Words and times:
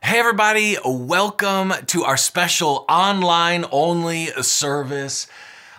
Hey, 0.00 0.20
everybody, 0.20 0.76
welcome 0.84 1.72
to 1.88 2.04
our 2.04 2.16
special 2.16 2.84
online 2.88 3.64
only 3.72 4.26
service. 4.42 5.26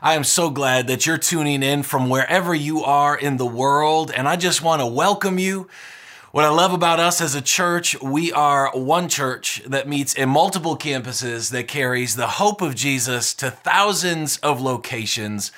I 0.02 0.16
am 0.16 0.26
so 0.26 0.50
glad 0.50 0.88
that 0.88 1.06
you're 1.06 1.18
tuning 1.18 1.64
in 1.64 1.84
from 1.84 2.10
wherever 2.10 2.54
you 2.54 2.84
are 2.84 3.18
in 3.18 3.38
the 3.38 3.46
world, 3.46 4.12
and 4.12 4.28
I 4.28 4.36
just 4.36 4.62
want 4.62 4.82
to 4.82 4.86
welcome 4.86 5.40
you. 5.40 5.70
What 6.32 6.44
I 6.44 6.50
love 6.50 6.74
about 6.74 7.00
us 7.00 7.22
as 7.22 7.34
a 7.34 7.42
church, 7.42 8.00
we 8.02 8.32
are 8.34 8.70
one 8.74 9.08
church 9.08 9.64
that 9.66 9.88
meets 9.88 10.14
in 10.14 10.28
multiple 10.28 10.78
campuses 10.78 11.50
that 11.52 11.70
carries 11.70 12.18
the 12.18 12.28
hope 12.28 12.62
of 12.62 12.76
Jesus 12.76 13.34
to 13.36 13.50
thousands 13.50 14.38
of 14.40 14.62
locations. 14.62 15.52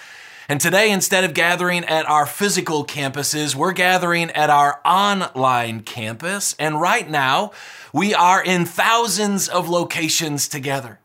And 0.51 0.59
today, 0.59 0.91
instead 0.91 1.23
of 1.23 1.33
gathering 1.33 1.85
at 1.85 2.05
our 2.07 2.25
physical 2.25 2.85
campuses, 2.85 3.55
we're 3.55 3.71
gathering 3.71 4.29
at 4.31 4.49
our 4.49 4.81
online 4.83 5.79
campus. 5.79 6.57
And 6.59 6.81
right 6.81 7.09
now, 7.09 7.53
we 7.93 8.13
are 8.13 8.43
in 8.43 8.65
thousands 8.65 9.47
of 9.47 9.69
locations 9.69 10.49
together. 10.49 10.99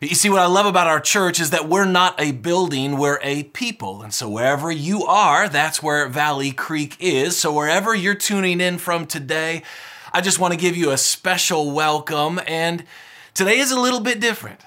You 0.00 0.14
see, 0.14 0.30
what 0.30 0.40
I 0.40 0.46
love 0.46 0.64
about 0.64 0.86
our 0.86 0.98
church 0.98 1.40
is 1.40 1.50
that 1.50 1.68
we're 1.68 1.84
not 1.84 2.18
a 2.18 2.32
building, 2.32 2.96
we're 2.96 3.20
a 3.22 3.42
people. 3.42 4.00
And 4.00 4.14
so 4.14 4.30
wherever 4.30 4.70
you 4.70 5.04
are, 5.04 5.46
that's 5.46 5.82
where 5.82 6.08
Valley 6.08 6.50
Creek 6.50 6.96
is. 7.00 7.36
So 7.36 7.52
wherever 7.52 7.94
you're 7.94 8.14
tuning 8.14 8.62
in 8.62 8.78
from 8.78 9.04
today, 9.04 9.62
I 10.10 10.22
just 10.22 10.38
want 10.38 10.54
to 10.54 10.58
give 10.58 10.74
you 10.74 10.90
a 10.90 10.96
special 10.96 11.72
welcome. 11.72 12.40
And 12.46 12.86
today 13.34 13.58
is 13.58 13.72
a 13.72 13.78
little 13.78 14.00
bit 14.00 14.20
different. 14.20 14.62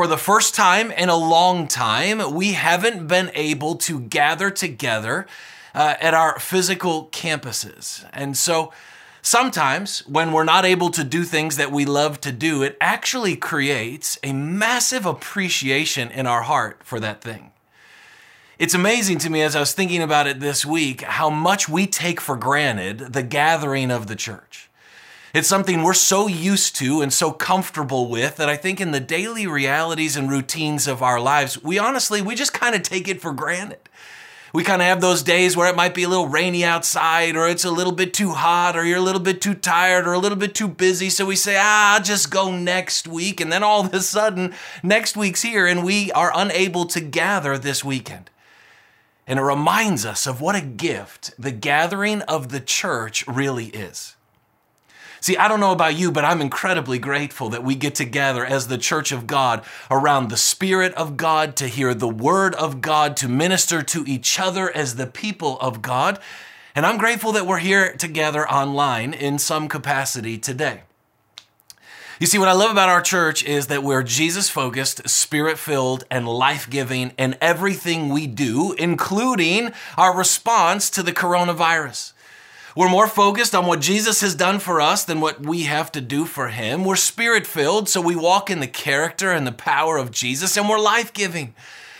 For 0.00 0.06
the 0.06 0.16
first 0.16 0.54
time 0.54 0.90
in 0.92 1.10
a 1.10 1.14
long 1.14 1.68
time, 1.68 2.32
we 2.32 2.52
haven't 2.52 3.06
been 3.06 3.30
able 3.34 3.74
to 3.74 4.00
gather 4.00 4.50
together 4.50 5.26
uh, 5.74 5.96
at 6.00 6.14
our 6.14 6.38
physical 6.38 7.08
campuses. 7.08 8.08
And 8.10 8.34
so 8.34 8.72
Sometimes, 9.20 9.98
when 10.08 10.32
we're 10.32 10.44
not 10.44 10.64
able 10.64 10.88
to 10.92 11.04
do 11.04 11.24
things 11.24 11.58
that 11.58 11.70
we 11.70 11.84
love 11.84 12.18
to 12.22 12.32
do, 12.32 12.62
it 12.62 12.78
actually 12.80 13.36
creates 13.36 14.18
a 14.22 14.32
massive 14.32 15.04
appreciation 15.04 16.10
in 16.10 16.26
our 16.26 16.40
heart 16.40 16.80
for 16.82 16.98
that 17.00 17.20
thing. 17.20 17.52
It's 18.58 18.72
amazing 18.72 19.18
to 19.18 19.28
me 19.28 19.42
as 19.42 19.54
I 19.54 19.60
was 19.60 19.74
thinking 19.74 20.02
about 20.02 20.26
it 20.26 20.40
this 20.40 20.64
week 20.64 21.02
how 21.02 21.28
much 21.28 21.68
we 21.68 21.86
take 21.86 22.22
for 22.22 22.36
granted 22.36 23.12
the 23.12 23.22
gathering 23.22 23.90
of 23.90 24.06
the 24.06 24.16
church. 24.16 24.69
It's 25.32 25.48
something 25.48 25.82
we're 25.82 25.94
so 25.94 26.26
used 26.26 26.74
to 26.76 27.00
and 27.00 27.12
so 27.12 27.30
comfortable 27.30 28.08
with 28.08 28.36
that 28.36 28.48
I 28.48 28.56
think 28.56 28.80
in 28.80 28.90
the 28.90 29.00
daily 29.00 29.46
realities 29.46 30.16
and 30.16 30.30
routines 30.30 30.88
of 30.88 31.02
our 31.02 31.20
lives, 31.20 31.62
we 31.62 31.78
honestly, 31.78 32.20
we 32.20 32.34
just 32.34 32.52
kind 32.52 32.74
of 32.74 32.82
take 32.82 33.06
it 33.06 33.20
for 33.20 33.32
granted 33.32 33.88
we 34.52 34.64
kind 34.64 34.82
of 34.82 34.86
have 34.86 35.00
those 35.00 35.22
days 35.22 35.56
where 35.56 35.68
it 35.68 35.76
might 35.76 35.94
be 35.94 36.02
a 36.02 36.08
little 36.08 36.28
rainy 36.28 36.64
outside 36.64 37.36
or 37.36 37.48
it's 37.48 37.64
a 37.64 37.70
little 37.70 37.92
bit 37.92 38.12
too 38.12 38.30
hot 38.30 38.76
or 38.76 38.84
you're 38.84 38.98
a 38.98 39.02
little 39.02 39.20
bit 39.20 39.40
too 39.40 39.54
tired 39.54 40.06
or 40.06 40.12
a 40.12 40.18
little 40.18 40.38
bit 40.38 40.54
too 40.54 40.68
busy. 40.68 41.08
So 41.08 41.26
we 41.26 41.36
say, 41.36 41.56
ah, 41.58 41.94
I'll 41.94 42.02
just 42.02 42.30
go 42.30 42.50
next 42.50 43.06
week. 43.06 43.40
And 43.40 43.52
then 43.52 43.62
all 43.62 43.84
of 43.84 43.94
a 43.94 44.00
sudden, 44.00 44.54
next 44.82 45.16
week's 45.16 45.42
here 45.42 45.66
and 45.66 45.84
we 45.84 46.10
are 46.12 46.32
unable 46.34 46.84
to 46.86 47.00
gather 47.00 47.56
this 47.58 47.84
weekend. 47.84 48.30
And 49.26 49.38
it 49.38 49.42
reminds 49.42 50.04
us 50.04 50.26
of 50.26 50.40
what 50.40 50.56
a 50.56 50.60
gift 50.60 51.32
the 51.38 51.52
gathering 51.52 52.22
of 52.22 52.48
the 52.48 52.60
church 52.60 53.24
really 53.28 53.66
is. 53.66 54.16
See, 55.20 55.36
I 55.36 55.48
don't 55.48 55.60
know 55.60 55.72
about 55.72 55.96
you, 55.96 56.10
but 56.10 56.24
I'm 56.24 56.40
incredibly 56.40 56.98
grateful 56.98 57.50
that 57.50 57.62
we 57.62 57.74
get 57.74 57.94
together 57.94 58.44
as 58.44 58.68
the 58.68 58.78
church 58.78 59.12
of 59.12 59.26
God 59.26 59.62
around 59.90 60.28
the 60.28 60.36
Spirit 60.36 60.94
of 60.94 61.16
God 61.16 61.56
to 61.56 61.68
hear 61.68 61.92
the 61.92 62.08
Word 62.08 62.54
of 62.54 62.80
God, 62.80 63.16
to 63.18 63.28
minister 63.28 63.82
to 63.82 64.04
each 64.06 64.40
other 64.40 64.70
as 64.70 64.96
the 64.96 65.06
people 65.06 65.58
of 65.60 65.82
God. 65.82 66.18
And 66.74 66.86
I'm 66.86 66.96
grateful 66.96 67.32
that 67.32 67.46
we're 67.46 67.58
here 67.58 67.92
together 67.94 68.48
online 68.48 69.12
in 69.12 69.38
some 69.38 69.68
capacity 69.68 70.38
today. 70.38 70.82
You 72.18 72.26
see, 72.26 72.38
what 72.38 72.48
I 72.48 72.52
love 72.52 72.70
about 72.70 72.90
our 72.90 73.00
church 73.00 73.44
is 73.44 73.68
that 73.68 73.82
we're 73.82 74.02
Jesus 74.02 74.50
focused, 74.50 75.08
spirit 75.08 75.58
filled, 75.58 76.04
and 76.10 76.28
life 76.28 76.68
giving 76.68 77.12
in 77.16 77.36
everything 77.40 78.10
we 78.10 78.26
do, 78.26 78.74
including 78.74 79.72
our 79.96 80.14
response 80.16 80.90
to 80.90 81.02
the 81.02 81.12
coronavirus. 81.12 82.12
We're 82.76 82.88
more 82.88 83.08
focused 83.08 83.54
on 83.54 83.66
what 83.66 83.80
Jesus 83.80 84.20
has 84.20 84.36
done 84.36 84.60
for 84.60 84.80
us 84.80 85.04
than 85.04 85.20
what 85.20 85.40
we 85.40 85.64
have 85.64 85.90
to 85.92 86.00
do 86.00 86.24
for 86.24 86.48
him. 86.48 86.84
We're 86.84 86.96
spirit 86.96 87.46
filled, 87.46 87.88
so 87.88 88.00
we 88.00 88.14
walk 88.14 88.48
in 88.48 88.60
the 88.60 88.68
character 88.68 89.32
and 89.32 89.44
the 89.44 89.52
power 89.52 89.96
of 89.96 90.12
Jesus, 90.12 90.56
and 90.56 90.68
we're 90.68 90.78
life 90.78 91.12
giving. 91.12 91.52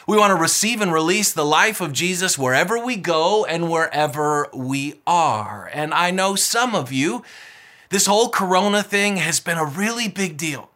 We 0.06 0.16
want 0.16 0.30
to 0.30 0.40
receive 0.40 0.80
and 0.80 0.92
release 0.92 1.32
the 1.32 1.44
life 1.44 1.80
of 1.80 1.92
Jesus 1.92 2.38
wherever 2.38 2.78
we 2.78 2.96
go 2.96 3.44
and 3.44 3.68
wherever 3.68 4.48
we 4.54 5.00
are. 5.06 5.68
And 5.72 5.92
I 5.92 6.12
know 6.12 6.36
some 6.36 6.74
of 6.74 6.92
you, 6.92 7.24
this 7.88 8.06
whole 8.06 8.28
corona 8.28 8.82
thing 8.82 9.16
has 9.16 9.40
been 9.40 9.58
a 9.58 9.64
really 9.64 10.08
big 10.08 10.36
deal. 10.36 10.70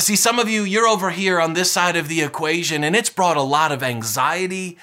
See, 0.00 0.16
some 0.16 0.40
of 0.40 0.48
you, 0.48 0.62
you're 0.62 0.86
over 0.86 1.10
here 1.10 1.40
on 1.40 1.52
this 1.52 1.70
side 1.70 1.94
of 1.94 2.08
the 2.08 2.22
equation, 2.22 2.82
and 2.82 2.96
it's 2.96 3.10
brought 3.10 3.36
a 3.36 3.42
lot 3.42 3.70
of 3.70 3.84
anxiety 3.84 4.78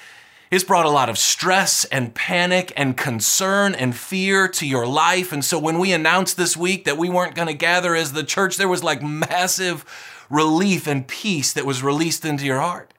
it's 0.54 0.64
brought 0.64 0.86
a 0.86 0.90
lot 0.90 1.08
of 1.08 1.18
stress 1.18 1.84
and 1.86 2.14
panic 2.14 2.72
and 2.76 2.96
concern 2.96 3.74
and 3.74 3.96
fear 3.96 4.46
to 4.46 4.66
your 4.66 4.86
life. 4.86 5.32
And 5.32 5.44
so 5.44 5.58
when 5.58 5.80
we 5.80 5.92
announced 5.92 6.36
this 6.36 6.56
week 6.56 6.84
that 6.84 6.96
we 6.96 7.08
weren't 7.08 7.34
going 7.34 7.48
to 7.48 7.54
gather 7.54 7.96
as 7.96 8.12
the 8.12 8.22
church, 8.22 8.56
there 8.56 8.68
was 8.68 8.84
like 8.84 9.02
massive 9.02 9.84
relief 10.30 10.86
and 10.86 11.08
peace 11.08 11.52
that 11.52 11.66
was 11.66 11.82
released 11.82 12.24
into 12.24 12.44
your 12.44 12.60
heart. 12.60 12.94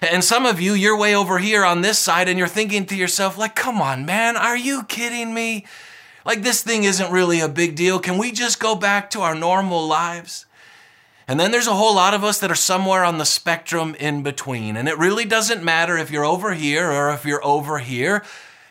And 0.00 0.22
some 0.22 0.46
of 0.46 0.60
you, 0.60 0.74
you're 0.74 0.96
way 0.96 1.16
over 1.16 1.38
here 1.38 1.64
on 1.64 1.80
this 1.80 1.98
side 1.98 2.28
and 2.28 2.38
you're 2.38 2.46
thinking 2.46 2.86
to 2.86 2.96
yourself, 2.96 3.36
like, 3.36 3.56
come 3.56 3.82
on, 3.82 4.06
man, 4.06 4.36
are 4.36 4.56
you 4.56 4.84
kidding 4.84 5.34
me? 5.34 5.66
Like, 6.24 6.42
this 6.42 6.62
thing 6.62 6.84
isn't 6.84 7.10
really 7.10 7.40
a 7.40 7.48
big 7.48 7.74
deal. 7.74 7.98
Can 7.98 8.18
we 8.18 8.30
just 8.30 8.60
go 8.60 8.76
back 8.76 9.10
to 9.10 9.20
our 9.22 9.34
normal 9.34 9.88
lives? 9.88 10.46
And 11.28 11.38
then 11.38 11.50
there's 11.50 11.66
a 11.66 11.74
whole 11.74 11.94
lot 11.94 12.14
of 12.14 12.24
us 12.24 12.40
that 12.40 12.50
are 12.50 12.56
somewhere 12.56 13.04
on 13.04 13.18
the 13.18 13.26
spectrum 13.26 13.94
in 14.00 14.22
between. 14.22 14.78
And 14.78 14.88
it 14.88 14.96
really 14.96 15.26
doesn't 15.26 15.62
matter 15.62 15.98
if 15.98 16.10
you're 16.10 16.24
over 16.24 16.54
here 16.54 16.90
or 16.90 17.12
if 17.12 17.26
you're 17.26 17.44
over 17.44 17.80
here, 17.80 18.24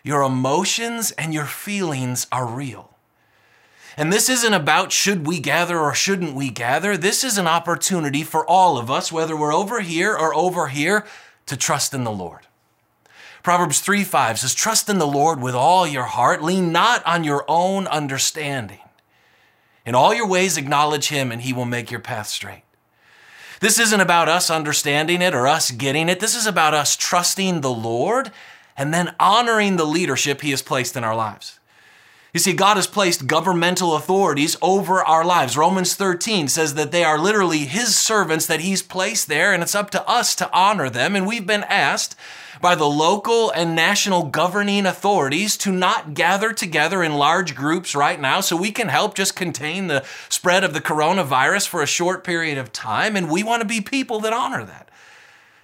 your 0.03 0.23
emotions 0.23 1.11
and 1.11 1.35
your 1.35 1.45
feelings 1.45 2.25
are 2.31 2.47
real. 2.47 2.89
And 3.95 4.11
this 4.11 4.27
isn't 4.27 4.53
about 4.53 4.91
should 4.91 5.27
we 5.27 5.39
gather 5.39 5.79
or 5.79 5.93
shouldn't 5.93 6.33
we 6.33 6.49
gather. 6.49 6.97
This 6.97 7.23
is 7.23 7.37
an 7.37 7.47
opportunity 7.47 8.23
for 8.23 8.45
all 8.45 8.79
of 8.79 8.89
us, 8.89 9.11
whether 9.11 9.37
we're 9.37 9.53
over 9.53 9.81
here 9.81 10.15
or 10.15 10.33
over 10.33 10.67
here, 10.67 11.05
to 11.45 11.55
trust 11.55 11.93
in 11.93 12.03
the 12.03 12.11
Lord. 12.11 12.47
Proverbs 13.43 13.79
3 13.79 14.03
5 14.03 14.39
says, 14.39 14.53
Trust 14.53 14.89
in 14.89 14.97
the 14.97 15.07
Lord 15.07 15.41
with 15.41 15.55
all 15.55 15.87
your 15.87 16.03
heart, 16.03 16.43
lean 16.43 16.71
not 16.71 17.05
on 17.05 17.23
your 17.23 17.45
own 17.47 17.87
understanding. 17.87 18.79
In 19.87 19.95
all 19.95 20.13
your 20.13 20.27
ways, 20.27 20.57
acknowledge 20.57 21.07
Him, 21.07 21.31
and 21.31 21.41
He 21.41 21.53
will 21.53 21.63
make 21.63 21.89
your 21.89 22.01
path 22.01 22.27
straight. 22.27 22.63
This 23.61 23.79
isn't 23.79 24.01
about 24.01 24.27
us 24.27 24.49
understanding 24.49 25.21
it 25.21 25.33
or 25.33 25.47
us 25.47 25.71
getting 25.71 26.09
it. 26.09 26.19
This 26.19 26.35
is 26.35 26.45
about 26.45 26.73
us 26.73 26.97
trusting 26.97 27.61
the 27.61 27.71
Lord 27.71 28.31
and 28.75 28.93
then 28.93 29.15
honoring 29.17 29.77
the 29.77 29.85
leadership 29.85 30.41
He 30.41 30.51
has 30.51 30.61
placed 30.61 30.97
in 30.97 31.05
our 31.05 31.15
lives. 31.15 31.61
You 32.33 32.41
see, 32.41 32.53
God 32.53 32.75
has 32.75 32.87
placed 32.87 33.25
governmental 33.25 33.95
authorities 33.95 34.57
over 34.61 35.01
our 35.03 35.23
lives. 35.23 35.55
Romans 35.55 35.95
13 35.95 36.49
says 36.49 36.73
that 36.75 36.91
they 36.91 37.03
are 37.03 37.17
literally 37.17 37.59
His 37.59 37.95
servants 37.95 38.45
that 38.47 38.59
He's 38.59 38.81
placed 38.83 39.27
there, 39.27 39.53
and 39.53 39.63
it's 39.63 39.75
up 39.75 39.89
to 39.91 40.07
us 40.07 40.35
to 40.35 40.51
honor 40.51 40.89
them. 40.89 41.15
And 41.15 41.25
we've 41.25 41.47
been 41.47 41.63
asked 41.63 42.15
by 42.59 42.75
the 42.75 42.85
local 42.85 43.49
and 43.51 43.75
national 43.75 44.23
governing 44.23 44.85
authorities 44.85 45.55
to 45.57 45.71
not 45.71 46.13
gather 46.15 46.51
together 46.51 47.01
in 47.01 47.13
large 47.13 47.55
groups 47.55 47.95
right 47.95 48.19
now 48.19 48.41
so 48.41 48.57
we 48.57 48.71
can 48.71 48.89
help 48.89 49.15
just 49.15 49.35
contain 49.35 49.87
the 49.87 50.03
spread 50.27 50.63
of 50.63 50.73
the 50.73 50.81
coronavirus 50.81 51.67
for 51.67 51.81
a 51.81 51.87
short 51.87 52.23
period 52.23 52.57
of 52.57 52.73
time. 52.73 53.15
And 53.15 53.31
we 53.31 53.43
want 53.43 53.61
to 53.61 53.67
be 53.67 53.79
people 53.79 54.19
that 54.21 54.33
honor 54.33 54.65
that. 54.65 54.89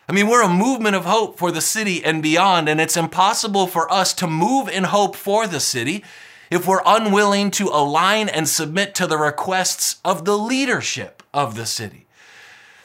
I 0.08 0.12
mean, 0.12 0.28
we're 0.28 0.44
a 0.44 0.50
movement 0.50 0.96
of 0.96 1.06
hope 1.06 1.38
for 1.38 1.52
the 1.52 1.62
city 1.62 2.04
and 2.04 2.22
beyond, 2.22 2.68
and 2.68 2.80
it's 2.80 2.98
impossible 2.98 3.68
for 3.68 3.92
us 3.92 4.14
to 4.16 4.28
move 4.28 4.68
in 4.70 4.86
hope 4.86 5.16
for 5.16 5.48
the 5.48 5.60
city 5.60 6.04
if 6.54 6.68
we're 6.68 6.82
unwilling 6.86 7.50
to 7.50 7.68
align 7.68 8.30
and 8.30 8.48
submit 8.48 8.94
to 8.94 9.08
the 9.08 9.18
requests 9.18 10.00
of 10.06 10.24
the 10.24 10.38
leadership 10.38 11.24
of 11.34 11.56
the 11.56 11.66
city. 11.66 12.06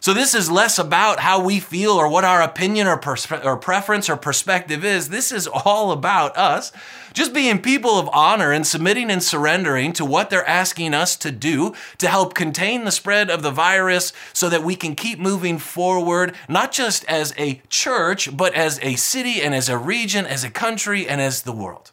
So 0.00 0.14
this 0.14 0.34
is 0.34 0.50
less 0.50 0.78
about 0.78 1.20
how 1.20 1.44
we 1.44 1.60
feel 1.60 1.90
or 1.90 2.08
what 2.08 2.24
our 2.24 2.40
opinion 2.40 2.86
or, 2.86 2.98
or 3.44 3.56
preference 3.58 4.08
or 4.08 4.16
perspective 4.16 4.86
is. 4.86 5.10
This 5.10 5.30
is 5.30 5.46
all 5.46 5.92
about 5.92 6.34
us 6.38 6.72
just 7.12 7.34
being 7.34 7.60
people 7.60 7.98
of 7.98 8.08
honor 8.10 8.52
and 8.52 8.66
submitting 8.66 9.10
and 9.10 9.22
surrendering 9.22 9.92
to 9.94 10.04
what 10.04 10.30
they're 10.30 10.48
asking 10.48 10.94
us 10.94 11.14
to 11.16 11.30
do 11.30 11.74
to 11.98 12.08
help 12.08 12.32
contain 12.32 12.84
the 12.84 12.92
spread 12.92 13.28
of 13.28 13.42
the 13.42 13.50
virus 13.50 14.14
so 14.32 14.48
that 14.48 14.62
we 14.62 14.76
can 14.76 14.94
keep 14.94 15.18
moving 15.18 15.58
forward, 15.58 16.34
not 16.48 16.72
just 16.72 17.04
as 17.04 17.34
a 17.36 17.60
church, 17.68 18.34
but 18.34 18.54
as 18.54 18.78
a 18.82 18.96
city 18.96 19.42
and 19.42 19.54
as 19.54 19.68
a 19.68 19.76
region, 19.76 20.24
as 20.24 20.42
a 20.42 20.50
country, 20.50 21.06
and 21.06 21.20
as 21.20 21.42
the 21.42 21.52
world. 21.52 21.92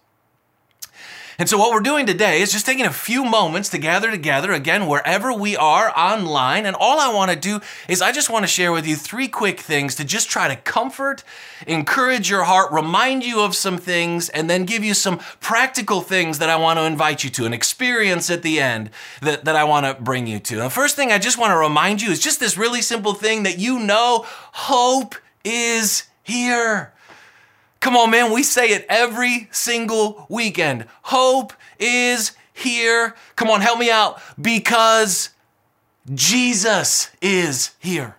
And 1.37 1.49
so, 1.49 1.57
what 1.57 1.71
we're 1.71 1.81
doing 1.81 2.05
today 2.05 2.41
is 2.41 2.51
just 2.51 2.65
taking 2.65 2.85
a 2.85 2.93
few 2.93 3.25
moments 3.25 3.69
to 3.69 3.77
gather 3.77 4.09
together 4.09 4.53
again, 4.53 4.87
wherever 4.87 5.33
we 5.33 5.57
are 5.57 5.91
online. 5.97 6.65
And 6.65 6.75
all 6.75 6.99
I 6.99 7.13
want 7.13 7.31
to 7.31 7.37
do 7.37 7.59
is 7.89 8.01
I 8.01 8.13
just 8.13 8.29
want 8.29 8.43
to 8.43 8.47
share 8.47 8.71
with 8.71 8.87
you 8.87 8.95
three 8.95 9.27
quick 9.27 9.59
things 9.59 9.95
to 9.95 10.05
just 10.05 10.29
try 10.29 10.47
to 10.47 10.55
comfort, 10.55 11.23
encourage 11.67 12.29
your 12.29 12.43
heart, 12.43 12.71
remind 12.71 13.25
you 13.25 13.41
of 13.41 13.53
some 13.53 13.77
things, 13.77 14.29
and 14.29 14.49
then 14.49 14.63
give 14.63 14.83
you 14.83 14.93
some 14.93 15.19
practical 15.41 15.99
things 15.99 16.39
that 16.39 16.49
I 16.49 16.55
want 16.55 16.79
to 16.79 16.85
invite 16.85 17.23
you 17.23 17.29
to, 17.31 17.45
an 17.45 17.53
experience 17.53 18.29
at 18.29 18.41
the 18.41 18.61
end 18.61 18.89
that, 19.21 19.43
that 19.43 19.57
I 19.57 19.65
want 19.65 19.85
to 19.85 20.01
bring 20.01 20.27
you 20.27 20.39
to. 20.39 20.55
The 20.55 20.69
first 20.69 20.95
thing 20.95 21.11
I 21.11 21.19
just 21.19 21.37
want 21.37 21.51
to 21.51 21.57
remind 21.57 22.01
you 22.01 22.11
is 22.11 22.19
just 22.19 22.39
this 22.39 22.57
really 22.57 22.81
simple 22.81 23.13
thing 23.13 23.43
that 23.43 23.59
you 23.59 23.79
know 23.79 24.25
hope 24.25 25.15
is 25.43 26.03
here. 26.23 26.93
Come 27.85 27.97
on, 27.97 28.09
man, 28.09 28.31
we 28.31 28.41
say 28.41 28.69
it 28.69 28.83
every 28.89 29.47
single 29.51 30.25
weekend. 30.27 30.87
Hope 31.03 31.53
is 31.77 32.31
here. 32.51 33.13
Come 33.35 33.51
on, 33.51 33.61
help 33.61 33.77
me 33.77 33.91
out. 33.91 34.19
Because 34.41 35.29
Jesus 36.11 37.11
is 37.21 37.75
here. 37.77 38.15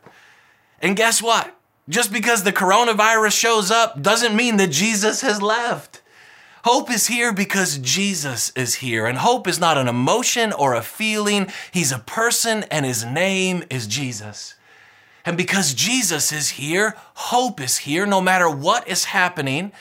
And 0.80 0.96
guess 0.96 1.20
what? 1.20 1.52
Just 1.88 2.12
because 2.12 2.44
the 2.44 2.52
coronavirus 2.52 3.36
shows 3.36 3.72
up 3.72 4.00
doesn't 4.00 4.36
mean 4.36 4.56
that 4.58 4.70
Jesus 4.70 5.22
has 5.22 5.42
left. 5.42 6.00
Hope 6.62 6.88
is 6.88 7.08
here 7.08 7.32
because 7.32 7.78
Jesus 7.78 8.52
is 8.54 8.76
here. 8.76 9.04
And 9.04 9.18
hope 9.18 9.48
is 9.48 9.58
not 9.58 9.76
an 9.76 9.88
emotion 9.88 10.52
or 10.52 10.74
a 10.74 10.80
feeling, 10.80 11.50
He's 11.72 11.90
a 11.90 11.98
person, 11.98 12.62
and 12.70 12.86
His 12.86 13.04
name 13.04 13.64
is 13.68 13.88
Jesus. 13.88 14.54
And 15.26 15.36
because 15.36 15.74
Jesus 15.74 16.30
is 16.30 16.50
here, 16.50 16.96
hope 17.14 17.60
is 17.60 17.78
here 17.78 18.06
no 18.06 18.20
matter 18.20 18.48
what 18.48 18.86
is 18.86 19.06
happening 19.06 19.72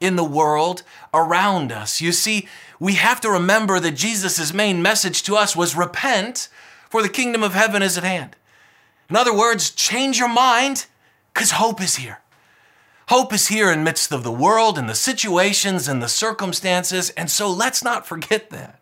in 0.00 0.16
the 0.16 0.24
world 0.24 0.82
around 1.12 1.70
us. 1.70 2.00
You 2.00 2.10
see, 2.10 2.48
we 2.80 2.94
have 2.94 3.20
to 3.20 3.30
remember 3.30 3.78
that 3.78 3.92
Jesus' 3.92 4.54
main 4.54 4.80
message 4.80 5.22
to 5.24 5.36
us 5.36 5.54
was 5.54 5.76
repent, 5.76 6.48
for 6.88 7.02
the 7.02 7.08
kingdom 7.10 7.42
of 7.42 7.52
heaven 7.52 7.82
is 7.82 7.98
at 7.98 8.04
hand. 8.04 8.34
In 9.10 9.16
other 9.16 9.36
words, 9.36 9.70
change 9.70 10.18
your 10.18 10.28
mind 10.28 10.86
because 11.32 11.52
hope 11.52 11.82
is 11.82 11.96
here. 11.96 12.20
Hope 13.08 13.34
is 13.34 13.48
here 13.48 13.70
in 13.70 13.84
midst 13.84 14.10
of 14.10 14.24
the 14.24 14.32
world 14.32 14.78
and 14.78 14.88
the 14.88 14.94
situations 14.94 15.86
and 15.86 16.02
the 16.02 16.08
circumstances, 16.08 17.10
and 17.10 17.30
so 17.30 17.50
let's 17.50 17.84
not 17.84 18.06
forget 18.06 18.48
that. 18.50 18.80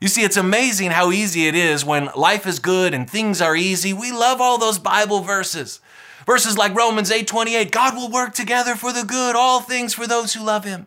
You 0.00 0.08
see, 0.08 0.22
it's 0.22 0.36
amazing 0.36 0.92
how 0.92 1.10
easy 1.10 1.48
it 1.48 1.56
is 1.56 1.84
when 1.84 2.10
life 2.14 2.46
is 2.46 2.60
good 2.60 2.94
and 2.94 3.10
things 3.10 3.40
are 3.40 3.56
easy. 3.56 3.92
We 3.92 4.12
love 4.12 4.40
all 4.40 4.58
those 4.58 4.78
Bible 4.78 5.20
verses. 5.20 5.80
Verses 6.24 6.56
like 6.56 6.74
Romans 6.74 7.10
8:28, 7.10 7.72
God 7.72 7.96
will 7.96 8.10
work 8.10 8.34
together 8.34 8.76
for 8.76 8.92
the 8.92 9.02
good, 9.02 9.34
all 9.34 9.60
things 9.60 9.94
for 9.94 10.06
those 10.06 10.34
who 10.34 10.44
love 10.44 10.64
him. 10.64 10.86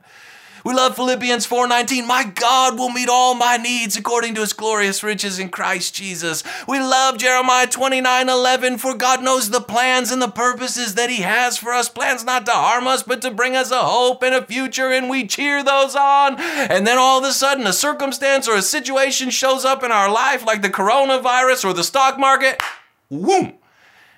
We 0.63 0.73
love 0.73 0.95
Philippians 0.95 1.45
4:19. 1.47 2.05
My 2.05 2.23
God 2.23 2.77
will 2.77 2.89
meet 2.89 3.09
all 3.09 3.33
my 3.33 3.57
needs 3.57 3.97
according 3.97 4.35
to 4.35 4.41
his 4.41 4.53
glorious 4.53 5.01
riches 5.01 5.39
in 5.39 5.49
Christ 5.49 5.95
Jesus. 5.95 6.43
We 6.67 6.79
love 6.79 7.17
Jeremiah 7.17 7.67
29:11 7.67 8.77
for 8.77 8.93
God 8.93 9.23
knows 9.23 9.49
the 9.49 9.61
plans 9.61 10.11
and 10.11 10.21
the 10.21 10.27
purposes 10.27 10.95
that 10.95 11.09
he 11.09 11.21
has 11.21 11.57
for 11.57 11.73
us, 11.73 11.89
plans 11.89 12.23
not 12.23 12.45
to 12.45 12.51
harm 12.51 12.87
us 12.87 13.01
but 13.01 13.21
to 13.23 13.31
bring 13.31 13.55
us 13.55 13.71
a 13.71 13.81
hope 13.81 14.21
and 14.21 14.35
a 14.35 14.45
future 14.45 14.91
and 14.91 15.09
we 15.09 15.25
cheer 15.25 15.63
those 15.63 15.95
on. 15.95 16.39
And 16.39 16.85
then 16.85 16.97
all 16.97 17.19
of 17.19 17.25
a 17.25 17.33
sudden 17.33 17.65
a 17.65 17.73
circumstance 17.73 18.47
or 18.47 18.55
a 18.55 18.61
situation 18.61 19.31
shows 19.31 19.65
up 19.65 19.83
in 19.83 19.91
our 19.91 20.11
life 20.11 20.45
like 20.45 20.61
the 20.61 20.69
coronavirus 20.69 21.65
or 21.65 21.73
the 21.73 21.83
stock 21.83 22.19
market. 22.19 22.61
Whoom. 23.09 23.53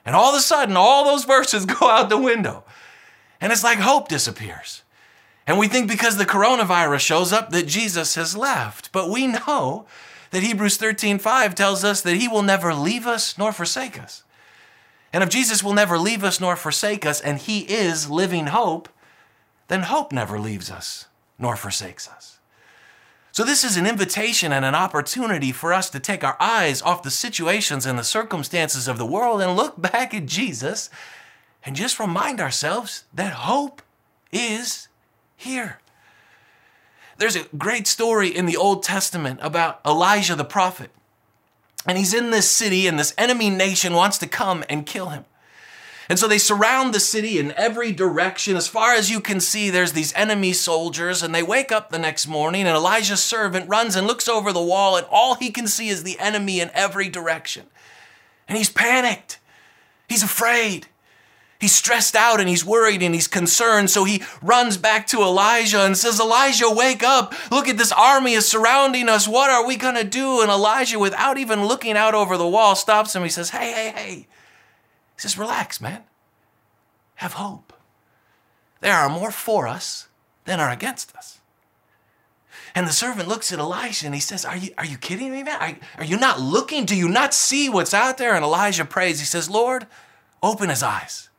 And 0.06 0.16
all 0.16 0.34
of 0.34 0.36
a 0.36 0.42
sudden 0.42 0.76
all 0.76 1.06
those 1.06 1.24
verses 1.24 1.66
go 1.80 1.90
out 1.90 2.10
the 2.10 2.18
window. 2.18 2.66
And 3.40 3.52
it's 3.52 3.64
like 3.64 3.80
hope 3.80 4.10
disappears. 4.10 4.84
And 5.46 5.58
we 5.58 5.68
think 5.68 5.90
because 5.90 6.18
the 6.18 6.26
coronavirus 6.26 7.02
shows 7.02 7.34
up 7.34 7.52
that 7.52 7.68
Jesus 7.68 8.16
has 8.16 8.36
left. 8.36 8.92
But 8.92 9.10
we 9.10 9.28
know 9.28 9.86
that 10.32 10.44
Hebrews 10.44 10.78
13:5 10.78 11.54
tells 11.54 11.84
us 11.84 12.02
that 12.02 12.16
he 12.16 12.28
will 12.28 12.42
never 12.42 12.74
leave 12.74 13.06
us 13.06 13.38
nor 13.38 13.52
forsake 13.52 14.00
us. 14.00 14.24
And 15.12 15.24
if 15.24 15.30
Jesus 15.30 15.62
will 15.62 15.74
never 15.74 16.00
leave 16.00 16.24
us 16.24 16.40
nor 16.40 16.56
forsake 16.56 17.06
us 17.06 17.22
and 17.22 17.38
he 17.38 17.62
is 17.62 18.10
living 18.10 18.48
hope, 18.48 18.90
then 19.68 19.84
hope 19.84 20.12
never 20.12 20.40
leaves 20.40 20.72
us 20.72 21.08
nor 21.38 21.56
forsakes 21.56 22.08
us. 22.08 22.40
So 23.32 23.44
this 23.44 23.64
is 23.64 23.78
an 23.78 23.88
invitation 23.88 24.52
and 24.52 24.64
an 24.64 24.76
opportunity 24.76 25.52
for 25.52 25.74
us 25.74 25.90
to 25.90 26.00
take 26.00 26.24
our 26.24 26.38
eyes 26.40 26.82
off 26.84 27.04
the 27.04 27.12
situations 27.12 27.86
and 27.86 27.98
the 27.98 28.04
circumstances 28.04 28.88
of 28.88 28.98
the 28.98 29.06
world 29.06 29.42
and 29.42 29.56
look 29.56 29.80
back 29.82 30.14
at 30.14 30.26
Jesus 30.26 30.90
and 31.64 31.76
just 31.76 32.00
remind 32.00 32.40
ourselves 32.40 33.06
that 33.14 33.34
hope 33.34 33.82
is 34.32 34.88
here. 35.44 35.80
There's 37.18 37.36
a 37.36 37.48
great 37.58 37.88
story 37.88 38.36
in 38.36 38.46
the 38.46 38.58
Old 38.58 38.84
Testament 38.84 39.40
about 39.42 39.80
Elijah 39.86 40.36
the 40.36 40.44
prophet. 40.44 40.90
And 41.86 41.98
he's 41.98 42.14
in 42.14 42.32
this 42.32 42.50
city, 42.50 42.88
and 42.88 42.98
this 42.98 43.14
enemy 43.18 43.50
nation 43.50 43.94
wants 43.94 44.18
to 44.20 44.28
come 44.28 44.64
and 44.70 44.86
kill 44.86 45.10
him. 45.10 45.26
And 46.10 46.20
so 46.20 46.28
they 46.28 46.38
surround 46.38 46.94
the 46.94 47.00
city 47.00 47.40
in 47.40 47.54
every 47.54 47.92
direction. 47.92 48.56
As 48.56 48.68
far 48.68 48.94
as 48.94 49.10
you 49.10 49.20
can 49.22 49.40
see, 49.40 49.70
there's 49.70 49.94
these 49.94 50.14
enemy 50.14 50.54
soldiers, 50.54 51.24
and 51.24 51.34
they 51.34 51.44
wake 51.44 51.72
up 51.72 51.90
the 51.90 52.00
next 52.00 52.28
morning, 52.28 52.66
and 52.66 52.76
Elijah's 52.76 53.24
servant 53.24 53.70
runs 53.70 53.96
and 53.96 54.08
looks 54.08 54.28
over 54.28 54.52
the 54.52 54.62
wall, 54.62 54.98
and 54.98 55.08
all 55.10 55.36
he 55.36 55.50
can 55.50 55.68
see 55.68 55.90
is 55.90 56.04
the 56.04 56.20
enemy 56.20 56.60
in 56.60 56.72
every 56.74 57.10
direction. 57.10 57.68
And 58.48 58.58
he's 58.58 58.70
panicked, 58.70 59.40
he's 60.08 60.24
afraid. 60.24 60.88
He's 61.64 61.74
stressed 61.74 62.14
out 62.18 62.42
and 62.42 62.50
he's 62.50 62.66
worried 62.66 63.02
and 63.02 63.16
he's 63.16 63.30
concerned. 63.30 63.90
So 63.90 64.04
he 64.04 64.22
runs 64.42 64.76
back 64.76 65.08
to 65.08 65.22
Elijah 65.22 65.86
and 65.86 65.98
says, 65.98 66.20
Elijah, 66.20 66.70
wake 66.70 67.04
up. 67.04 67.34
Look 67.52 67.70
at 67.70 67.78
this 67.78 67.94
army 67.94 68.34
is 68.34 68.46
surrounding 68.46 69.08
us. 69.08 69.30
What 69.30 69.50
are 69.50 69.66
we 69.66 69.78
going 69.78 69.96
to 69.96 70.04
do? 70.04 70.42
And 70.42 70.52
Elijah, 70.52 71.00
without 71.00 71.38
even 71.38 71.66
looking 71.66 71.96
out 71.96 72.16
over 72.16 72.36
the 72.36 72.46
wall, 72.46 72.76
stops 72.76 73.16
him. 73.16 73.24
He 73.24 73.30
says, 73.30 73.52
Hey, 73.52 73.72
hey, 73.72 73.94
hey. 73.96 74.16
He 74.16 74.26
says, 75.16 75.38
Relax, 75.38 75.80
man. 75.80 76.04
Have 77.16 77.36
hope. 77.36 77.72
There 78.82 78.94
are 78.94 79.08
more 79.08 79.32
for 79.32 79.66
us 79.66 80.10
than 80.44 80.60
are 80.60 80.70
against 80.70 81.16
us. 81.16 81.40
And 82.76 82.86
the 82.86 82.92
servant 82.92 83.30
looks 83.30 83.54
at 83.54 83.60
Elijah 83.60 84.06
and 84.06 84.14
he 84.14 84.20
says, 84.20 84.44
Are 84.44 84.58
you, 84.58 84.72
are 84.78 84.86
you 84.86 84.98
kidding 84.98 85.32
me, 85.32 85.44
man? 85.44 85.62
Are, 85.62 85.78
are 86.00 86.06
you 86.06 86.18
not 86.18 86.42
looking? 86.42 86.84
Do 86.84 86.98
you 86.98 87.08
not 87.08 87.34
see 87.34 87.70
what's 87.70 87.94
out 87.94 88.18
there? 88.18 88.36
And 88.36 88.44
Elijah 88.44 88.84
prays. 88.84 89.22
He 89.22 89.26
says, 89.26 89.50
Lord, 89.50 89.88
open 90.42 90.68
his 90.68 90.84
eyes 90.84 91.30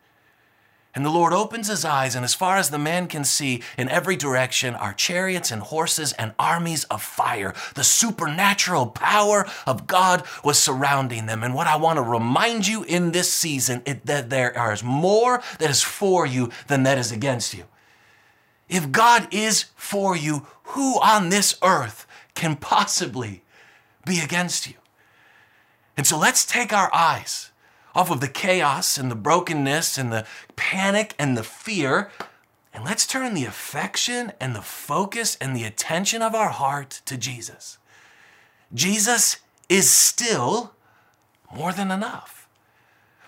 and 0.95 1.05
the 1.05 1.11
Lord 1.11 1.33
opens 1.33 1.67
his 1.67 1.85
eyes, 1.85 2.15
and 2.15 2.25
as 2.25 2.35
far 2.35 2.57
as 2.57 2.71
the 2.71 2.79
man 2.79 3.09
can 3.09 3.25
see, 3.25 3.63
in 3.77 3.89
every 3.89 4.15
direction 4.15 4.75
are 4.77 4.93
chariots 4.93 5.51
and 5.51 5.61
horses 5.61 6.13
and 6.13 6.35
armies 6.39 6.85
of 6.85 7.03
fire. 7.03 7.53
The 7.75 7.83
supernatural 7.83 8.87
power 8.87 9.45
of 9.67 9.89
God 9.89 10.23
was 10.45 10.57
surrounding 10.57 11.27
them. 11.27 11.43
And 11.43 11.53
what 11.53 11.67
I 11.67 11.77
want 11.77 11.97
to 11.97 12.03
remind 12.03 12.69
you 12.69 12.85
in 12.85 13.11
this 13.11 13.33
season 13.33 13.83
is 13.85 13.97
that 14.05 14.31
there 14.31 14.73
is 14.73 14.85
more 14.85 15.43
that 15.59 15.71
is 15.71 15.83
for 15.83 16.27
you 16.27 16.51
than 16.69 16.85
that 16.85 16.99
is 16.99 17.11
against 17.11 17.55
you. 17.55 17.65
If 18.69 18.93
God 18.93 19.27
is 19.33 19.67
for 19.75 20.17
you, 20.17 20.47
who 20.63 21.01
on 21.01 21.29
this 21.29 21.59
earth 21.63 22.07
can 22.35 22.55
possibly 22.55 23.43
be 24.07 24.21
against 24.21 24.69
you? 24.69 24.75
And 25.97 26.07
so 26.07 26.19
let's 26.19 26.45
take 26.45 26.73
our 26.73 26.93
eyes 26.95 27.51
off 27.95 28.11
of 28.11 28.21
the 28.21 28.29
chaos 28.29 28.99
and 28.99 29.11
the 29.11 29.17
brokenness 29.17 29.97
and 29.97 30.13
the 30.13 30.27
panic 30.57 31.15
and 31.19 31.37
the 31.37 31.45
fear. 31.45 32.11
And 32.73 32.85
let's 32.85 33.07
turn 33.07 33.35
the 33.35 33.45
affection 33.45 34.33
and 34.41 34.55
the 34.55 34.63
focus 34.63 35.37
and 35.41 35.55
the 35.55 35.65
attention 35.65 36.23
of 36.23 36.35
our 36.35 36.51
heart 36.51 37.01
to 37.07 37.17
Jesus. 37.17 37.79
Jesus 38.73 39.37
is 39.69 39.89
still 39.89 40.75
more 41.55 41.73
than 41.73 41.91
enough 41.91 42.49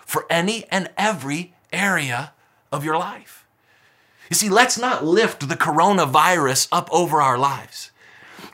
for 0.05 0.25
any 0.29 0.65
and 0.69 0.89
every 0.97 1.53
area 1.71 2.33
of 2.71 2.83
your 2.83 2.97
life. 2.97 3.45
You 4.29 4.35
see, 4.35 4.49
let's 4.49 4.77
not 4.77 5.05
lift 5.05 5.47
the 5.47 5.55
coronavirus 5.55 6.67
up 6.71 6.89
over 6.91 7.21
our 7.21 7.37
lives. 7.37 7.91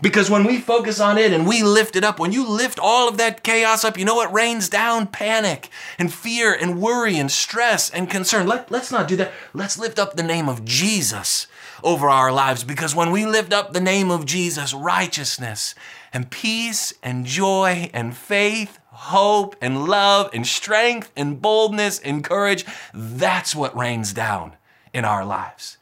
Because 0.01 0.29
when 0.29 0.43
we 0.43 0.59
focus 0.59 0.99
on 0.99 1.17
it 1.17 1.31
and 1.31 1.47
we 1.47 1.63
lift 1.63 1.95
it 1.95 2.03
up, 2.03 2.19
when 2.19 2.31
you 2.31 2.47
lift 2.47 2.79
all 2.79 3.07
of 3.07 3.17
that 3.17 3.43
chaos 3.43 3.85
up, 3.85 3.97
you 3.97 4.05
know 4.05 4.15
what 4.15 4.33
rains 4.33 4.67
down? 4.69 5.07
Panic 5.07 5.69
and 5.97 6.13
fear 6.13 6.53
and 6.53 6.81
worry 6.81 7.17
and 7.17 7.31
stress 7.31 7.89
and 7.89 8.09
concern. 8.09 8.47
Let, 8.47 8.69
let's 8.69 8.91
not 8.91 9.07
do 9.07 9.15
that. 9.17 9.31
Let's 9.53 9.79
lift 9.79 9.99
up 9.99 10.15
the 10.15 10.23
name 10.23 10.49
of 10.49 10.65
Jesus 10.65 11.47
over 11.83 12.09
our 12.09 12.31
lives 12.31 12.63
because 12.63 12.95
when 12.95 13.11
we 13.11 13.25
lift 13.25 13.53
up 13.53 13.73
the 13.73 13.81
name 13.81 14.09
of 14.11 14.25
Jesus, 14.25 14.73
righteousness 14.73 15.75
and 16.11 16.29
peace 16.29 16.93
and 17.01 17.25
joy 17.25 17.89
and 17.93 18.15
faith, 18.15 18.79
hope 18.87 19.55
and 19.61 19.85
love 19.85 20.29
and 20.33 20.45
strength 20.45 21.11
and 21.15 21.41
boldness 21.41 21.99
and 21.99 22.23
courage, 22.23 22.65
that's 22.93 23.55
what 23.55 23.75
rains 23.75 24.13
down 24.13 24.53
in 24.93 25.05
our 25.05 25.25
lives. 25.25 25.77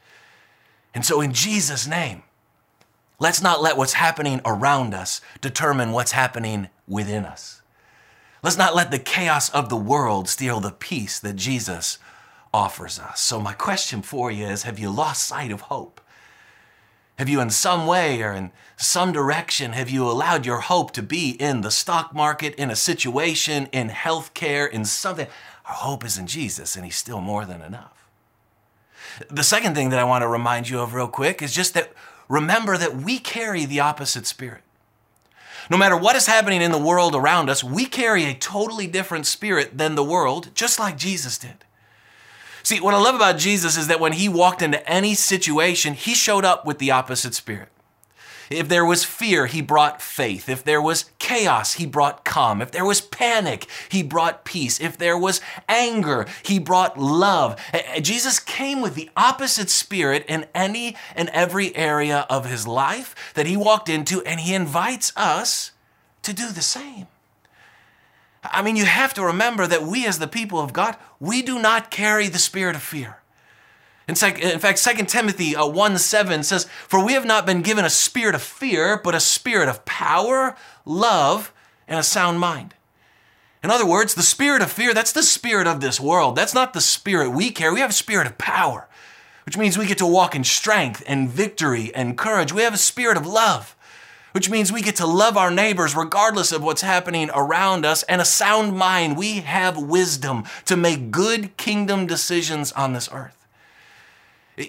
And 0.94 1.06
so, 1.06 1.22
in 1.22 1.34
Jesus' 1.34 1.88
name, 1.88 2.24
Let's 3.22 3.40
not 3.40 3.62
let 3.62 3.78
what's 3.78 3.94
happening 3.94 4.42
around 4.46 4.96
us 4.96 5.22
determine 5.42 5.92
what's 5.92 6.14
happening 6.14 6.70
within 6.88 7.24
us. 7.24 7.62
Let's 8.42 8.58
not 8.58 8.74
let 8.74 8.90
the 8.90 8.98
chaos 8.98 9.48
of 9.52 9.70
the 9.70 9.78
world 9.78 10.28
steal 10.28 10.60
the 10.60 10.72
peace 10.72 11.20
that 11.20 11.36
Jesus 11.36 12.00
offers 12.52 12.98
us. 12.98 13.22
So, 13.22 13.40
my 13.40 13.54
question 13.54 14.02
for 14.02 14.32
you 14.32 14.48
is 14.48 14.64
Have 14.64 14.80
you 14.80 14.90
lost 14.90 15.22
sight 15.22 15.52
of 15.52 15.62
hope? 15.62 16.02
Have 17.20 17.30
you, 17.30 17.40
in 17.42 17.52
some 17.52 17.86
way 17.86 18.24
or 18.24 18.34
in 18.34 18.52
some 18.76 19.12
direction, 19.12 19.74
have 19.74 19.92
you 19.92 20.10
allowed 20.10 20.48
your 20.48 20.62
hope 20.62 20.90
to 20.94 21.04
be 21.04 21.30
in 21.40 21.62
the 21.62 21.70
stock 21.70 22.16
market, 22.16 22.56
in 22.56 22.72
a 22.72 22.76
situation, 22.76 23.68
in 23.72 23.90
healthcare, 23.90 24.68
in 24.68 24.84
something? 24.84 25.28
Our 25.68 25.76
hope 25.76 26.04
is 26.04 26.18
in 26.18 26.26
Jesus, 26.26 26.76
and 26.76 26.86
He's 26.86 26.96
still 26.96 27.22
more 27.22 27.46
than 27.46 27.62
enough. 27.62 28.08
The 29.30 29.44
second 29.44 29.76
thing 29.76 29.92
that 29.92 30.00
I 30.00 30.06
want 30.06 30.24
to 30.24 30.28
remind 30.28 30.70
you 30.70 30.80
of 30.80 30.96
real 30.96 31.08
quick 31.08 31.44
is 31.44 31.54
just 31.54 31.76
that 31.76 31.94
remember 32.32 32.78
that 32.78 32.96
we 32.96 33.20
carry 33.20 33.66
the 33.66 33.82
opposite 33.82 34.26
spirit. 34.26 34.62
No 35.70 35.78
matter 35.78 35.98
what 35.98 36.16
is 36.16 36.28
happening 36.28 36.62
in 36.62 36.72
the 36.72 36.78
world 36.78 37.14
around 37.14 37.50
us, 37.50 37.64
we 37.64 37.86
carry 37.86 38.24
a 38.24 38.34
totally 38.34 38.88
different 38.88 39.26
spirit 39.26 39.78
than 39.78 39.96
the 39.96 40.04
world, 40.04 40.50
just 40.56 40.80
like 40.80 40.98
Jesus 40.98 41.38
did. 41.38 41.66
See, 42.64 42.80
what 42.80 42.94
I 42.94 43.02
love 43.02 43.16
about 43.16 43.38
Jesus 43.38 43.78
is 43.78 43.88
that 43.88 44.00
when 44.00 44.14
he 44.14 44.30
walked 44.30 44.62
into 44.62 44.88
any 44.90 45.14
situation, 45.14 45.94
he 45.94 46.14
showed 46.16 46.46
up 46.46 46.66
with 46.66 46.80
the 46.80 46.92
opposite 46.92 47.34
spirit. 47.34 47.70
If 48.54 48.68
there 48.68 48.86
was 48.86 49.04
fear, 49.04 49.46
he 49.46 49.62
brought 49.62 50.02
faith. 50.02 50.50
If 50.50 50.64
there 50.64 50.82
was 50.82 51.06
chaos, 51.20 51.74
he 51.74 51.86
brought 51.86 52.26
calm. 52.26 52.62
If 52.62 52.72
there 52.72 52.86
was 52.86 53.02
panic, 53.02 53.68
he 53.90 54.04
brought 54.04 54.46
peace. 54.46 54.80
If 54.80 54.98
there 54.98 55.18
was 55.18 55.42
anger, 55.70 56.28
he 56.44 56.60
brought 56.60 57.00
love. 57.00 57.60
Jesus 58.02 58.40
came 58.40 58.82
with 58.82 58.96
the 58.96 59.10
opposite 59.16 59.70
spirit 59.70 60.26
in 60.28 60.48
any 60.54 60.96
and 61.16 61.30
every 61.30 61.76
area 61.76 62.26
of 62.30 62.46
his 62.46 62.68
life 62.68 63.34
that 63.36 63.48
he 63.48 63.56
walked 63.56 63.90
into, 63.90 64.22
and 64.24 64.40
he 64.40 64.54
invites 64.54 65.14
us 65.16 65.72
to 66.24 66.34
do 66.34 66.50
the 66.50 66.62
same. 66.62 67.08
I 68.44 68.62
mean, 68.62 68.76
you 68.76 68.86
have 68.86 69.14
to 69.16 69.24
remember 69.24 69.68
that 69.68 69.84
we, 69.84 70.06
as 70.06 70.20
the 70.20 70.28
people 70.28 70.60
of 70.60 70.74
God, 70.74 70.98
we 71.20 71.42
do 71.42 71.60
not 71.60 71.92
carry 71.92 72.28
the 72.28 72.40
spirit 72.40 72.76
of 72.76 72.82
fear. 72.82 73.21
In, 74.08 74.16
fact, 74.16 74.84
2 74.84 75.06
Timothy 75.06 75.56
uh, 75.56 75.66
1 75.66 75.98
7 75.98 76.44
says, 76.44 76.66
For 76.88 77.04
we 77.04 77.14
have 77.14 77.26
not 77.26 77.46
been 77.46 77.62
given 77.62 77.86
a 77.86 77.90
spirit 77.90 78.36
of 78.36 78.42
fear, 78.42 79.00
but 79.02 79.16
a 79.16 79.20
spirit 79.20 79.70
of 79.70 79.86
power, 79.86 80.56
love, 80.86 81.54
and 81.88 82.00
a 82.00 82.04
sound 82.04 82.40
mind. 82.40 82.74
In 83.64 83.70
other 83.70 83.86
words, 83.86 84.16
the 84.16 84.24
spirit 84.24 84.64
of 84.64 84.72
fear, 84.72 84.94
that's 84.94 85.12
the 85.12 85.22
spirit 85.22 85.68
of 85.68 85.82
this 85.82 86.00
world. 86.00 86.36
That's 86.36 86.54
not 86.54 86.74
the 86.74 86.82
spirit 86.82 87.30
we 87.30 87.52
carry. 87.52 87.76
We 87.76 87.80
have 87.82 87.92
a 87.92 87.94
spirit 87.94 88.26
of 88.26 88.40
power, 88.40 88.88
which 89.46 89.58
means 89.58 89.78
we 89.78 89.86
get 89.86 90.00
to 90.00 90.08
walk 90.08 90.36
in 90.36 90.44
strength 90.44 91.04
and 91.06 91.30
victory 91.30 91.94
and 91.94 92.18
courage. 92.18 92.52
We 92.52 92.64
have 92.64 92.74
a 92.74 92.78
spirit 92.78 93.18
of 93.18 93.28
love, 93.28 93.76
which 94.32 94.50
means 94.50 94.72
we 94.72 94.82
get 94.82 94.96
to 94.96 95.06
love 95.06 95.38
our 95.38 95.52
neighbors 95.52 95.96
regardless 95.96 96.52
of 96.52 96.64
what's 96.64 96.82
happening 96.82 97.30
around 97.36 97.86
us, 97.86 98.02
and 98.04 98.20
a 98.20 98.26
sound 98.26 98.76
mind. 98.76 99.16
We 99.16 99.42
have 99.42 99.78
wisdom 99.78 100.46
to 100.66 100.76
make 100.76 101.12
good 101.12 101.56
kingdom 101.58 102.08
decisions 102.08 102.72
on 102.72 102.94
this 102.94 103.10
earth. 103.14 103.41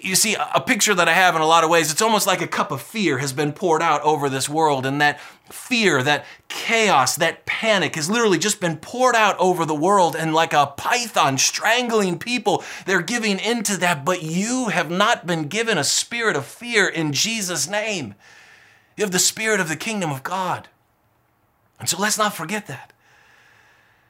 You 0.01 0.15
see, 0.15 0.35
a 0.35 0.61
picture 0.61 0.95
that 0.95 1.09
I 1.09 1.13
have 1.13 1.35
in 1.35 1.41
a 1.41 1.45
lot 1.45 1.63
of 1.63 1.69
ways, 1.69 1.91
it's 1.91 2.01
almost 2.01 2.25
like 2.25 2.41
a 2.41 2.47
cup 2.47 2.71
of 2.71 2.81
fear 2.81 3.17
has 3.17 3.33
been 3.33 3.51
poured 3.51 3.81
out 3.81 4.01
over 4.01 4.29
this 4.29 4.47
world. 4.47 4.85
And 4.85 5.01
that 5.01 5.19
fear, 5.49 6.01
that 6.03 6.25
chaos, 6.47 7.15
that 7.17 7.45
panic 7.45 7.95
has 7.95 8.09
literally 8.09 8.37
just 8.37 8.61
been 8.61 8.77
poured 8.77 9.15
out 9.15 9.37
over 9.39 9.65
the 9.65 9.75
world. 9.75 10.15
And 10.15 10.33
like 10.33 10.53
a 10.53 10.73
python 10.77 11.37
strangling 11.37 12.17
people, 12.17 12.63
they're 12.85 13.01
giving 13.01 13.39
into 13.39 13.77
that. 13.77 14.05
But 14.05 14.23
you 14.23 14.69
have 14.69 14.89
not 14.89 15.27
been 15.27 15.47
given 15.47 15.77
a 15.77 15.83
spirit 15.83 16.35
of 16.35 16.45
fear 16.45 16.87
in 16.87 17.13
Jesus' 17.13 17.69
name. 17.69 18.15
You 18.95 19.03
have 19.03 19.11
the 19.11 19.19
spirit 19.19 19.59
of 19.59 19.69
the 19.69 19.75
kingdom 19.75 20.11
of 20.11 20.23
God. 20.23 20.69
And 21.79 21.89
so 21.89 21.99
let's 21.99 22.17
not 22.17 22.33
forget 22.33 22.67
that. 22.67 22.93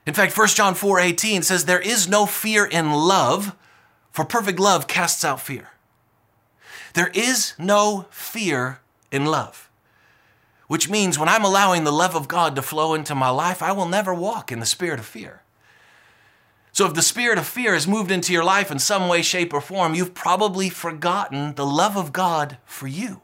In 0.06 0.14
fact, 0.14 0.38
1 0.38 0.48
John 0.50 0.76
4 0.76 1.00
18 1.00 1.42
says, 1.42 1.66
There 1.66 1.80
is 1.80 2.08
no 2.08 2.26
fear 2.26 2.66
in 2.66 2.92
love 2.92 3.56
for 4.14 4.24
perfect 4.24 4.60
love 4.60 4.88
casts 4.88 5.26
out 5.26 5.42
fear. 5.42 5.70
There 6.94 7.12
is 7.14 7.54
no 7.58 8.06
fear 8.10 8.80
in 9.12 9.26
love, 9.26 9.70
which 10.68 10.90
means 10.90 11.18
when 11.18 11.30
I'm 11.30 11.44
allowing 11.44 11.84
the 11.84 11.92
love 11.92 12.16
of 12.16 12.28
God 12.28 12.56
to 12.56 12.62
flow 12.62 12.94
into 12.94 13.16
my 13.16 13.30
life, 13.30 13.62
I 13.62 13.72
will 13.72 13.88
never 13.88 14.14
walk 14.14 14.52
in 14.52 14.60
the 14.60 14.66
spirit 14.66 15.00
of 15.00 15.06
fear. 15.06 15.42
So, 16.72 16.88
if 16.88 16.96
the 16.96 17.04
spirit 17.04 17.38
of 17.38 17.46
fear 17.46 17.76
has 17.76 17.88
moved 17.88 18.10
into 18.10 18.34
your 18.34 18.44
life 18.44 18.72
in 18.72 18.80
some 18.80 19.08
way, 19.08 19.22
shape, 19.22 19.54
or 19.54 19.62
form, 19.62 19.94
you've 19.94 20.16
probably 20.16 20.70
forgotten 20.70 21.54
the 21.54 21.66
love 21.66 21.96
of 21.96 22.12
God 22.12 22.58
for 22.66 22.88
you. 22.88 23.22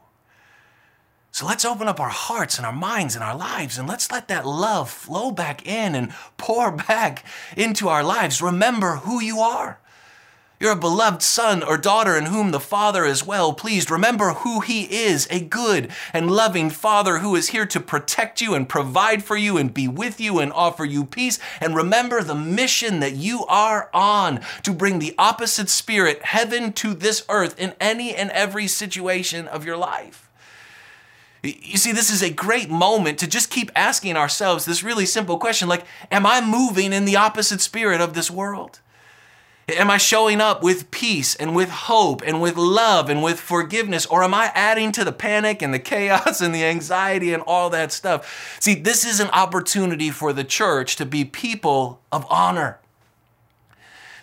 So 1.32 1.46
let's 1.46 1.64
open 1.64 1.88
up 1.88 2.00
our 2.00 2.08
hearts 2.08 2.58
and 2.58 2.66
our 2.66 2.72
minds 2.72 3.14
and 3.14 3.22
our 3.22 3.36
lives 3.36 3.78
and 3.78 3.88
let's 3.88 4.10
let 4.10 4.28
that 4.28 4.46
love 4.46 4.90
flow 4.90 5.30
back 5.30 5.66
in 5.66 5.94
and 5.94 6.12
pour 6.36 6.70
back 6.88 7.24
into 7.56 7.88
our 7.88 8.02
lives. 8.02 8.42
Remember 8.42 8.96
who 8.96 9.20
you 9.20 9.40
are. 9.40 9.79
You're 10.60 10.72
a 10.72 10.76
beloved 10.76 11.22
son 11.22 11.62
or 11.62 11.78
daughter 11.78 12.18
in 12.18 12.26
whom 12.26 12.50
the 12.50 12.60
Father 12.60 13.06
is 13.06 13.26
well 13.26 13.54
pleased. 13.54 13.90
Remember 13.90 14.34
who 14.34 14.60
He 14.60 14.82
is 14.82 15.26
a 15.30 15.40
good 15.40 15.90
and 16.12 16.30
loving 16.30 16.68
Father 16.68 17.20
who 17.20 17.34
is 17.34 17.48
here 17.48 17.64
to 17.64 17.80
protect 17.80 18.42
you 18.42 18.52
and 18.52 18.68
provide 18.68 19.24
for 19.24 19.38
you 19.38 19.56
and 19.56 19.72
be 19.72 19.88
with 19.88 20.20
you 20.20 20.38
and 20.38 20.52
offer 20.52 20.84
you 20.84 21.06
peace. 21.06 21.38
And 21.62 21.74
remember 21.74 22.22
the 22.22 22.34
mission 22.34 23.00
that 23.00 23.14
you 23.14 23.46
are 23.46 23.88
on 23.94 24.40
to 24.64 24.74
bring 24.74 24.98
the 24.98 25.14
opposite 25.16 25.70
spirit, 25.70 26.22
heaven 26.24 26.74
to 26.74 26.92
this 26.92 27.24
earth 27.30 27.58
in 27.58 27.72
any 27.80 28.14
and 28.14 28.30
every 28.32 28.66
situation 28.66 29.48
of 29.48 29.64
your 29.64 29.78
life. 29.78 30.28
You 31.42 31.78
see, 31.78 31.92
this 31.92 32.10
is 32.10 32.22
a 32.22 32.28
great 32.28 32.68
moment 32.68 33.18
to 33.20 33.26
just 33.26 33.48
keep 33.50 33.70
asking 33.74 34.18
ourselves 34.18 34.66
this 34.66 34.84
really 34.84 35.06
simple 35.06 35.38
question 35.38 35.68
like, 35.68 35.86
Am 36.12 36.26
I 36.26 36.42
moving 36.42 36.92
in 36.92 37.06
the 37.06 37.16
opposite 37.16 37.62
spirit 37.62 38.02
of 38.02 38.12
this 38.12 38.30
world? 38.30 38.80
Am 39.70 39.90
I 39.90 39.96
showing 39.96 40.40
up 40.40 40.62
with 40.62 40.90
peace 40.90 41.34
and 41.34 41.54
with 41.54 41.70
hope 41.70 42.22
and 42.24 42.40
with 42.40 42.56
love 42.56 43.08
and 43.08 43.22
with 43.22 43.40
forgiveness? 43.40 44.06
Or 44.06 44.22
am 44.22 44.34
I 44.34 44.52
adding 44.54 44.92
to 44.92 45.04
the 45.04 45.12
panic 45.12 45.62
and 45.62 45.72
the 45.72 45.78
chaos 45.90 46.40
and 46.40 46.54
the 46.54 46.64
anxiety 46.64 47.32
and 47.32 47.42
all 47.46 47.70
that 47.70 47.92
stuff? 47.92 48.58
See, 48.60 48.74
this 48.74 49.04
is 49.04 49.20
an 49.20 49.28
opportunity 49.28 50.10
for 50.10 50.32
the 50.32 50.44
church 50.44 50.96
to 50.96 51.06
be 51.06 51.24
people 51.24 52.00
of 52.12 52.26
honor. 52.30 52.78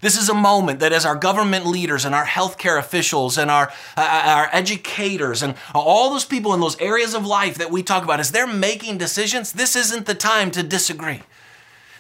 This 0.02 0.18
is 0.18 0.30
a 0.30 0.34
moment 0.34 0.80
that, 0.80 0.94
as 0.94 1.06
our 1.06 1.16
government 1.16 1.66
leaders 1.66 2.06
and 2.06 2.14
our 2.14 2.26
healthcare 2.26 2.78
officials 2.78 3.38
and 3.38 3.50
our, 3.50 3.72
uh, 3.96 4.22
our 4.26 4.50
educators 4.52 5.42
and 5.42 5.56
all 5.74 6.12
those 6.12 6.26
people 6.26 6.54
in 6.54 6.60
those 6.60 6.80
areas 6.80 7.16
of 7.16 7.26
life 7.26 7.56
that 7.58 7.72
we 7.72 7.82
talk 7.82 8.04
about, 8.04 8.20
as 8.20 8.32
they're 8.32 8.46
making 8.46 9.00
decisions, 9.00 9.54
this 9.54 9.76
isn't 9.76 10.06
the 10.06 10.14
time 10.14 10.52
to 10.52 10.62
disagree. 10.62 11.24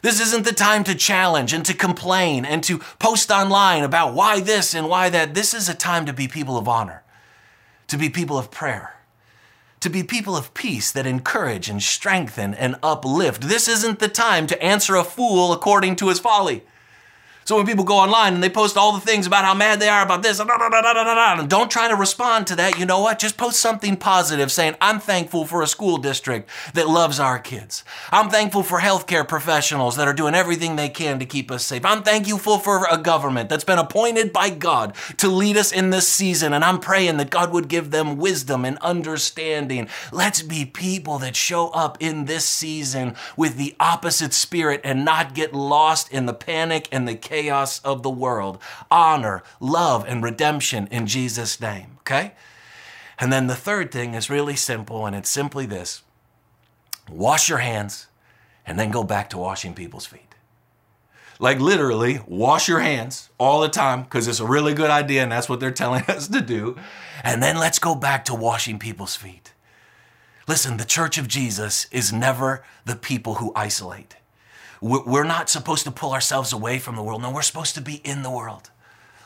This 0.01 0.19
isn't 0.19 0.45
the 0.45 0.53
time 0.53 0.83
to 0.85 0.95
challenge 0.95 1.53
and 1.53 1.65
to 1.65 1.73
complain 1.73 2.45
and 2.45 2.63
to 2.63 2.79
post 2.99 3.31
online 3.31 3.83
about 3.83 4.13
why 4.13 4.39
this 4.39 4.73
and 4.73 4.87
why 4.89 5.09
that. 5.09 5.33
This 5.33 5.53
is 5.53 5.67
a 5.67 5.73
time 5.73 6.05
to 6.05 6.13
be 6.13 6.27
people 6.27 6.57
of 6.57 6.67
honor, 6.67 7.03
to 7.87 7.97
be 7.97 8.09
people 8.09 8.37
of 8.37 8.51
prayer, 8.51 8.95
to 9.79 9.89
be 9.89 10.03
people 10.03 10.35
of 10.35 10.53
peace 10.53 10.91
that 10.91 11.05
encourage 11.05 11.69
and 11.69 11.81
strengthen 11.81 12.53
and 12.53 12.75
uplift. 12.83 13.43
This 13.43 13.67
isn't 13.67 13.99
the 13.99 14.07
time 14.07 14.47
to 14.47 14.61
answer 14.61 14.95
a 14.95 15.03
fool 15.03 15.51
according 15.53 15.95
to 15.97 16.09
his 16.09 16.19
folly. 16.19 16.63
So 17.47 17.55
when 17.55 17.65
people 17.65 17.85
go 17.85 17.95
online 17.95 18.33
and 18.33 18.43
they 18.43 18.49
post 18.49 18.75
all 18.75 18.91
the 18.91 18.99
things 18.99 19.25
about 19.25 19.45
how 19.45 19.53
mad 19.53 19.79
they 19.79 19.87
are 19.87 20.03
about 20.03 20.21
this, 20.21 20.41
and 20.41 21.49
don't 21.49 21.71
try 21.71 21.87
to 21.87 21.95
respond 21.95 22.45
to 22.47 22.57
that. 22.57 22.77
You 22.77 22.85
know 22.85 22.99
what? 22.99 23.19
Just 23.19 23.37
post 23.37 23.61
something 23.61 23.95
positive 23.95 24.51
saying, 24.51 24.75
I'm 24.81 24.99
thankful 24.99 25.45
for 25.45 25.61
a 25.61 25.67
school 25.67 25.95
district 25.95 26.49
that 26.73 26.89
loves 26.89 27.21
our 27.21 27.39
kids. 27.39 27.85
I'm 28.11 28.29
thankful 28.29 28.63
for 28.63 28.81
healthcare 28.81 29.25
professionals 29.25 29.95
that 29.95 30.09
are 30.09 30.13
doing 30.13 30.35
everything 30.35 30.75
they 30.75 30.89
can 30.89 31.19
to 31.19 31.25
keep 31.25 31.49
us 31.49 31.63
safe. 31.65 31.85
I'm 31.85 32.03
thankful 32.03 32.59
for 32.59 32.85
a 32.91 32.97
government 32.97 33.47
that's 33.47 33.63
been 33.63 33.79
appointed 33.79 34.33
by 34.33 34.49
God 34.49 34.93
to 35.15 35.29
lead 35.29 35.55
us 35.55 35.71
in 35.71 35.89
this 35.89 36.09
season. 36.09 36.51
And 36.51 36.65
I'm 36.65 36.81
praying 36.81 37.15
that 37.15 37.29
God 37.29 37.53
would 37.53 37.69
give 37.69 37.91
them 37.91 38.17
wisdom 38.17 38.65
and 38.65 38.77
understanding. 38.79 39.87
Let's 40.11 40.41
be 40.41 40.65
people 40.65 41.17
that 41.19 41.37
show 41.37 41.69
up 41.69 41.97
in 42.01 42.25
this 42.25 42.43
season 42.43 43.15
with 43.37 43.55
the 43.55 43.73
opposite 43.79 44.33
spirit 44.33 44.81
and 44.83 45.05
not 45.05 45.33
get 45.33 45.53
lost 45.53 46.11
in 46.11 46.25
the 46.25 46.33
panic 46.33 46.89
and 46.91 47.07
the 47.07 47.15
chaos 47.15 47.36
chaos 47.37 47.79
of 47.79 48.01
the 48.01 48.09
world. 48.09 48.57
Honor, 48.89 49.43
love, 49.59 50.03
and 50.07 50.23
redemption 50.23 50.87
in 50.87 51.05
Jesus' 51.05 51.61
name, 51.61 51.97
okay? 51.99 52.33
And 53.19 53.31
then 53.31 53.47
the 53.47 53.55
third 53.55 53.91
thing 53.91 54.15
is 54.15 54.29
really 54.29 54.55
simple, 54.55 55.05
and 55.05 55.15
it's 55.15 55.29
simply 55.29 55.65
this 55.65 56.03
wash 57.09 57.47
your 57.47 57.59
hands 57.59 58.07
and 58.65 58.77
then 58.77 58.91
go 58.91 59.03
back 59.03 59.29
to 59.29 59.37
washing 59.37 59.73
people's 59.73 60.05
feet. 60.05 60.35
Like 61.39 61.59
literally, 61.59 62.19
wash 62.27 62.67
your 62.67 62.79
hands 62.79 63.29
all 63.37 63.61
the 63.61 63.69
time 63.69 64.03
because 64.03 64.27
it's 64.27 64.41
a 64.41 64.45
really 64.45 64.73
good 64.73 64.89
idea 64.89 65.23
and 65.23 65.31
that's 65.31 65.47
what 65.47 65.61
they're 65.61 65.71
telling 65.71 66.03
us 66.07 66.27
to 66.27 66.41
do. 66.41 66.75
And 67.23 67.41
then 67.41 67.57
let's 67.57 67.79
go 67.79 67.95
back 67.95 68.25
to 68.25 68.35
washing 68.35 68.77
people's 68.77 69.15
feet. 69.15 69.53
Listen, 70.47 70.75
the 70.77 70.85
church 70.85 71.17
of 71.17 71.29
Jesus 71.29 71.87
is 71.91 72.11
never 72.11 72.63
the 72.83 72.95
people 72.95 73.35
who 73.35 73.53
isolate. 73.55 74.17
We're 74.81 75.23
not 75.23 75.49
supposed 75.49 75.83
to 75.85 75.91
pull 75.91 76.13
ourselves 76.13 76.53
away 76.53 76.79
from 76.79 76.95
the 76.95 77.03
world. 77.03 77.21
No, 77.21 77.31
we're 77.31 77.41
supposed 77.41 77.75
to 77.75 77.81
be 77.81 77.95
in 77.95 78.23
the 78.23 78.29
world, 78.29 78.69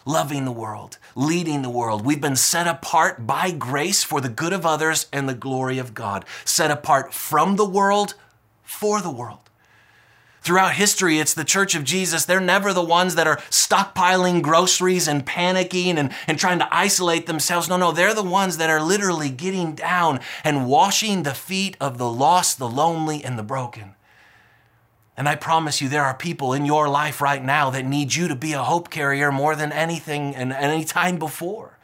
loving 0.06 0.46
the 0.46 0.52
world, 0.52 0.98
leading 1.16 1.62
the 1.62 1.70
world. 1.70 2.06
We've 2.06 2.22
been 2.22 2.36
set 2.36 2.68
apart 2.68 3.28
by 3.28 3.52
grace 3.52 4.04
for 4.04 4.22
the 4.22 4.30
good 4.30 4.54
of 4.54 4.66
others 4.66 5.08
and 5.12 5.28
the 5.28 5.34
glory 5.34 5.78
of 5.78 5.94
God, 5.94 6.26
set 6.46 6.72
apart 6.72 7.14
from 7.14 7.56
the 7.56 7.68
world 7.68 8.14
for 8.64 9.02
the 9.02 9.12
world. 9.12 9.50
Throughout 10.44 10.74
history, 10.74 11.20
it's 11.20 11.36
the 11.36 11.44
Church 11.44 11.76
of 11.76 11.84
Jesus. 11.84 12.26
They're 12.26 12.40
never 12.40 12.74
the 12.74 12.84
ones 12.84 13.14
that 13.14 13.28
are 13.28 13.38
stockpiling 13.52 14.42
groceries 14.42 15.08
and 15.08 15.24
panicking 15.24 15.98
and, 15.98 16.12
and 16.26 16.40
trying 16.40 16.58
to 16.58 16.76
isolate 16.76 17.28
themselves. 17.28 17.70
No, 17.70 17.78
no, 17.78 17.92
they're 17.92 18.16
the 18.16 18.24
ones 18.24 18.58
that 18.58 18.70
are 18.70 18.82
literally 18.82 19.30
getting 19.30 19.76
down 19.76 20.20
and 20.44 20.66
washing 20.66 21.22
the 21.22 21.36
feet 21.36 21.78
of 21.80 22.00
the 22.00 22.10
lost, 22.10 22.58
the 22.58 22.68
lonely, 22.68 23.24
and 23.24 23.38
the 23.38 23.44
broken. 23.44 23.94
And 25.18 25.28
I 25.28 25.36
promise 25.36 25.82
you, 25.82 25.90
there 25.90 26.06
are 26.06 26.16
people 26.16 26.54
in 26.54 26.66
your 26.66 26.88
life 26.90 27.22
right 27.22 27.44
now 27.44 27.70
that 27.72 27.86
need 27.86 28.16
you 28.16 28.28
to 28.28 28.36
be 28.36 28.54
a 28.54 28.64
hope 28.64 28.90
carrier 28.90 29.32
more 29.32 29.56
than 29.56 29.72
anything 29.72 30.36
and 30.36 30.54
any 30.54 30.84
time 30.84 31.18
before. 31.20 31.78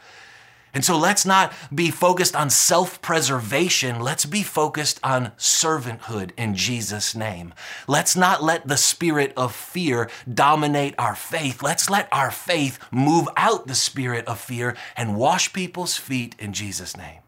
And 0.74 0.86
so 0.86 0.98
let's 0.98 1.25
not 1.25 1.53
be 1.74 1.89
focused 1.89 2.36
on 2.36 2.50
self 2.50 3.01
preservation. 3.01 4.00
Let's 4.00 4.25
be 4.25 4.43
focused 4.43 5.00
on 5.01 5.31
servanthood 5.38 6.31
in 6.38 6.55
Jesus' 6.55 7.15
name. 7.15 7.53
Let's 7.88 8.15
not 8.15 8.43
let 8.43 8.67
the 8.67 8.77
spirit 8.77 9.34
of 9.36 9.55
fear 9.55 10.10
dominate 10.31 10.93
our 11.00 11.15
faith. 11.15 11.63
Let's 11.63 11.89
let 11.89 12.07
our 12.12 12.29
faith 12.29 12.77
move 12.91 13.27
out 13.36 13.67
the 13.67 13.75
spirit 13.75 14.27
of 14.27 14.39
fear 14.39 14.75
and 14.96 15.17
wash 15.17 15.51
people's 15.51 15.98
feet 15.98 16.36
in 16.38 16.53
Jesus' 16.53 16.96
name. 16.96 17.22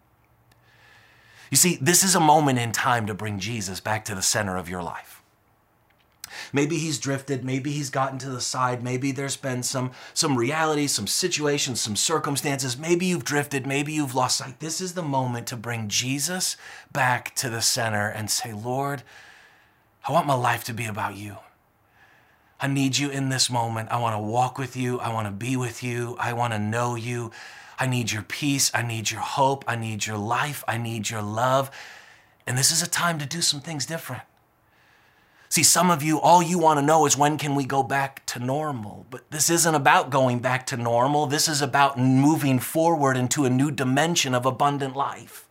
You 1.49 1.57
see, 1.57 1.79
this 1.81 2.03
is 2.03 2.13
a 2.13 2.19
moment 2.19 2.59
in 2.59 2.71
time 2.71 3.07
to 3.07 3.15
bring 3.15 3.39
Jesus 3.39 3.79
back 3.79 4.05
to 4.05 4.15
the 4.15 4.21
center 4.21 4.57
of 4.57 4.69
your 4.69 4.83
life. 4.83 5.18
Maybe 6.53 6.77
he's 6.77 7.00
drifted, 7.00 7.43
maybe 7.43 7.71
he's 7.71 7.89
gotten 7.89 8.19
to 8.19 8.29
the 8.29 8.41
side, 8.41 8.83
maybe 8.83 9.12
there's 9.12 9.38
been 9.38 9.63
some 9.63 9.91
some 10.13 10.38
reality, 10.38 10.88
some 10.88 11.07
situations, 11.07 11.81
some 11.81 11.95
circumstances, 11.95 12.77
maybe 12.77 13.05
you've 13.05 13.25
drifted, 13.25 13.65
maybe 13.65 13.93
you've 13.93 14.15
lost 14.15 14.38
sight. 14.38 14.59
This 14.59 14.81
is 14.81 14.93
the 14.93 15.01
moment 15.01 15.48
to 15.48 15.55
bring 15.55 15.88
Jesus 15.88 16.57
back 16.91 17.36
to 17.36 17.50
the 17.50 17.62
center 17.62 18.07
and 18.07 18.29
say, 18.29 18.53
"Lord, 18.53 19.03
I 20.07 20.12
want 20.12 20.27
my 20.27 20.33
life 20.33 20.63
to 20.65 20.74
be 20.74 20.86
about 20.86 21.15
you. 21.15 21.38
I 22.59 22.67
need 22.67 22.98
you 22.98 23.09
in 23.09 23.29
this 23.29 23.50
moment. 23.50 23.89
I 23.89 23.98
want 23.98 24.15
to 24.15 24.19
walk 24.19 24.57
with 24.57 24.75
you. 24.75 25.00
I 25.00 25.13
want 25.13 25.27
to 25.27 25.31
be 25.31 25.55
with 25.55 25.81
you. 25.81 26.17
I 26.19 26.33
want 26.33 26.53
to 26.53 26.59
know 26.59 26.95
you. 26.95 27.31
I 27.79 27.88
need 27.88 28.12
your 28.12 28.24
peace. 28.24 28.69
I 28.74 28.81
need 28.81 29.12
your 29.12 29.21
hope. 29.21 29.63
I 29.67 29.75
need 29.75 30.05
your 30.05 30.17
life. 30.17 30.63
I 30.67 30.77
need 30.77 31.09
your 31.09 31.21
love." 31.21 31.71
And 32.45 32.57
this 32.57 32.71
is 32.71 32.81
a 32.81 32.88
time 32.88 33.19
to 33.19 33.25
do 33.25 33.41
some 33.41 33.62
things 33.62 33.86
different. 33.86 34.24
See, 35.51 35.63
some 35.63 35.89
of 35.89 36.03
you, 36.03 36.19
all 36.19 36.43
you 36.43 36.59
want 36.59 36.77
to 36.77 36.85
know 36.85 37.07
is 37.07 37.17
when 37.17 37.39
can 37.39 37.55
we 37.55 37.65
go 37.65 37.81
back 37.81 38.23
to 38.27 38.39
normal? 38.39 39.07
But 39.09 39.31
this 39.31 39.49
isn't 39.49 39.73
about 39.73 40.11
going 40.11 40.39
back 40.39 40.67
to 40.67 40.77
normal. 40.77 41.25
This 41.25 41.47
is 41.47 41.63
about 41.63 41.97
moving 41.97 42.59
forward 42.59 43.17
into 43.17 43.45
a 43.45 43.49
new 43.49 43.71
dimension 43.71 44.35
of 44.35 44.45
abundant 44.45 44.95
life. 44.95 45.47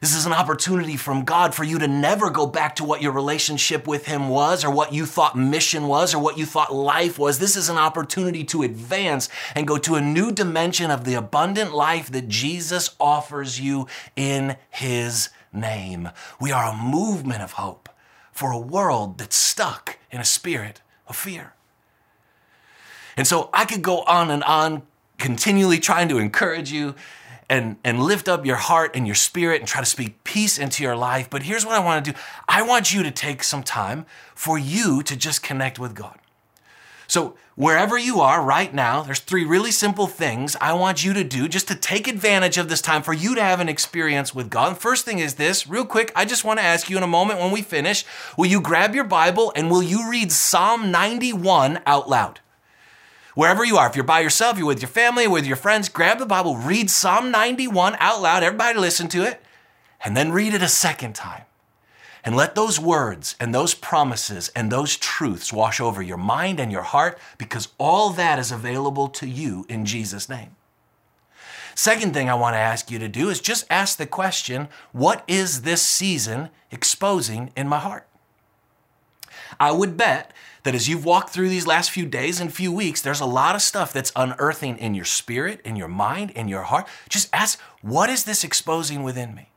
This 0.00 0.16
is 0.16 0.24
an 0.24 0.32
opportunity 0.32 0.96
from 0.96 1.26
God 1.26 1.54
for 1.54 1.62
you 1.62 1.78
to 1.78 1.86
never 1.86 2.30
go 2.30 2.46
back 2.46 2.76
to 2.76 2.84
what 2.84 3.02
your 3.02 3.12
relationship 3.12 3.86
with 3.86 4.06
Him 4.06 4.30
was, 4.30 4.64
or 4.64 4.70
what 4.70 4.94
you 4.94 5.04
thought 5.04 5.36
mission 5.36 5.86
was, 5.86 6.14
or 6.14 6.18
what 6.18 6.38
you 6.38 6.46
thought 6.46 6.74
life 6.74 7.18
was. 7.18 7.38
This 7.38 7.56
is 7.56 7.68
an 7.68 7.76
opportunity 7.76 8.44
to 8.44 8.62
advance 8.62 9.28
and 9.54 9.68
go 9.68 9.76
to 9.76 9.96
a 9.96 10.00
new 10.00 10.32
dimension 10.32 10.90
of 10.90 11.04
the 11.04 11.12
abundant 11.12 11.74
life 11.74 12.10
that 12.12 12.28
Jesus 12.28 12.96
offers 12.98 13.60
you 13.60 13.88
in 14.16 14.56
His 14.70 15.28
name. 15.52 16.08
We 16.40 16.50
are 16.50 16.72
a 16.72 16.82
movement 16.82 17.42
of 17.42 17.52
hope 17.52 17.89
for 18.40 18.52
a 18.52 18.58
world 18.58 19.18
that's 19.18 19.36
stuck 19.36 19.98
in 20.10 20.18
a 20.18 20.24
spirit 20.24 20.80
of 21.06 21.14
fear. 21.14 21.52
And 23.14 23.26
so 23.26 23.50
I 23.52 23.66
could 23.66 23.82
go 23.82 24.00
on 24.04 24.30
and 24.30 24.42
on, 24.44 24.80
continually 25.18 25.78
trying 25.78 26.08
to 26.08 26.16
encourage 26.16 26.72
you 26.72 26.94
and, 27.50 27.76
and 27.84 28.02
lift 28.02 28.28
up 28.30 28.46
your 28.46 28.56
heart 28.56 28.96
and 28.96 29.06
your 29.06 29.14
spirit 29.14 29.60
and 29.60 29.68
try 29.68 29.82
to 29.82 29.86
speak 29.86 30.24
peace 30.24 30.56
into 30.56 30.82
your 30.82 30.96
life. 30.96 31.28
But 31.28 31.42
here's 31.42 31.66
what 31.66 31.74
I 31.74 31.80
want 31.80 32.02
to 32.02 32.12
do 32.12 32.18
I 32.48 32.62
want 32.62 32.94
you 32.94 33.02
to 33.02 33.10
take 33.10 33.44
some 33.44 33.62
time 33.62 34.06
for 34.34 34.58
you 34.58 35.02
to 35.02 35.14
just 35.16 35.42
connect 35.42 35.78
with 35.78 35.94
God. 35.94 36.18
So, 37.10 37.34
wherever 37.56 37.98
you 37.98 38.20
are 38.20 38.40
right 38.40 38.72
now, 38.72 39.02
there's 39.02 39.18
three 39.18 39.44
really 39.44 39.72
simple 39.72 40.06
things 40.06 40.56
I 40.60 40.74
want 40.74 41.04
you 41.04 41.12
to 41.14 41.24
do 41.24 41.48
just 41.48 41.66
to 41.66 41.74
take 41.74 42.06
advantage 42.06 42.56
of 42.56 42.68
this 42.68 42.80
time 42.80 43.02
for 43.02 43.12
you 43.12 43.34
to 43.34 43.42
have 43.42 43.58
an 43.58 43.68
experience 43.68 44.32
with 44.32 44.48
God. 44.48 44.78
first 44.78 45.06
thing 45.06 45.18
is 45.18 45.34
this, 45.34 45.66
real 45.66 45.84
quick, 45.84 46.12
I 46.14 46.24
just 46.24 46.44
want 46.44 46.60
to 46.60 46.64
ask 46.64 46.88
you 46.88 46.96
in 46.96 47.02
a 47.02 47.08
moment 47.08 47.40
when 47.40 47.50
we 47.50 47.62
finish, 47.62 48.04
will 48.36 48.46
you 48.46 48.60
grab 48.60 48.94
your 48.94 49.02
Bible 49.02 49.52
and 49.56 49.72
will 49.72 49.82
you 49.82 50.08
read 50.08 50.30
Psalm 50.30 50.92
91 50.92 51.80
out 51.84 52.08
loud? 52.08 52.38
Wherever 53.34 53.64
you 53.64 53.76
are, 53.76 53.88
if 53.88 53.96
you're 53.96 54.04
by 54.04 54.20
yourself, 54.20 54.56
you're 54.56 54.68
with 54.68 54.80
your 54.80 54.88
family, 54.88 55.26
with 55.26 55.46
your 55.46 55.56
friends, 55.56 55.88
grab 55.88 56.20
the 56.20 56.26
Bible, 56.26 56.58
read 56.58 56.90
Psalm 56.90 57.32
91 57.32 57.96
out 57.98 58.22
loud, 58.22 58.44
everybody 58.44 58.78
listen 58.78 59.08
to 59.08 59.24
it, 59.24 59.42
and 60.04 60.16
then 60.16 60.30
read 60.30 60.54
it 60.54 60.62
a 60.62 60.68
second 60.68 61.16
time. 61.16 61.42
And 62.24 62.36
let 62.36 62.54
those 62.54 62.78
words 62.78 63.34
and 63.40 63.54
those 63.54 63.74
promises 63.74 64.50
and 64.54 64.70
those 64.70 64.96
truths 64.96 65.52
wash 65.52 65.80
over 65.80 66.02
your 66.02 66.18
mind 66.18 66.60
and 66.60 66.70
your 66.70 66.82
heart 66.82 67.18
because 67.38 67.68
all 67.78 68.10
that 68.10 68.38
is 68.38 68.52
available 68.52 69.08
to 69.08 69.26
you 69.26 69.64
in 69.68 69.86
Jesus' 69.86 70.28
name. 70.28 70.56
Second 71.74 72.12
thing 72.12 72.28
I 72.28 72.34
want 72.34 72.54
to 72.54 72.58
ask 72.58 72.90
you 72.90 72.98
to 72.98 73.08
do 73.08 73.30
is 73.30 73.40
just 73.40 73.64
ask 73.70 73.96
the 73.96 74.06
question 74.06 74.68
what 74.92 75.24
is 75.26 75.62
this 75.62 75.82
season 75.82 76.50
exposing 76.70 77.52
in 77.56 77.68
my 77.68 77.78
heart? 77.78 78.06
I 79.58 79.72
would 79.72 79.96
bet 79.96 80.32
that 80.62 80.74
as 80.74 80.88
you've 80.88 81.04
walked 81.04 81.30
through 81.30 81.48
these 81.48 81.66
last 81.66 81.90
few 81.90 82.06
days 82.06 82.40
and 82.40 82.52
few 82.52 82.72
weeks, 82.72 83.00
there's 83.00 83.20
a 83.20 83.26
lot 83.26 83.54
of 83.54 83.62
stuff 83.62 83.92
that's 83.92 84.12
unearthing 84.14 84.76
in 84.78 84.94
your 84.94 85.04
spirit, 85.04 85.60
in 85.64 85.76
your 85.76 85.88
mind, 85.88 86.30
in 86.32 86.48
your 86.48 86.62
heart. 86.62 86.86
Just 87.08 87.28
ask, 87.32 87.58
what 87.80 88.10
is 88.10 88.24
this 88.24 88.44
exposing 88.44 89.02
within 89.02 89.34
me? 89.34 89.49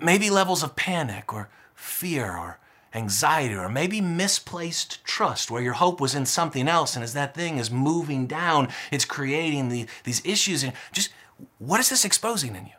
Maybe 0.00 0.30
levels 0.30 0.62
of 0.62 0.76
panic 0.76 1.32
or 1.32 1.48
fear 1.74 2.36
or 2.36 2.58
anxiety 2.94 3.54
or 3.54 3.68
maybe 3.68 4.00
misplaced 4.00 5.04
trust 5.04 5.50
where 5.50 5.62
your 5.62 5.72
hope 5.74 6.00
was 6.00 6.14
in 6.14 6.26
something 6.26 6.68
else 6.68 6.94
and 6.94 7.02
as 7.02 7.14
that 7.14 7.34
thing 7.34 7.56
is 7.56 7.70
moving 7.70 8.26
down 8.26 8.68
it's 8.90 9.06
creating 9.06 9.70
the, 9.70 9.86
these 10.04 10.24
issues 10.26 10.62
and 10.62 10.74
just 10.92 11.10
what 11.58 11.80
is 11.80 11.88
this 11.88 12.04
exposing 12.04 12.54
in 12.54 12.66
you? 12.66 12.72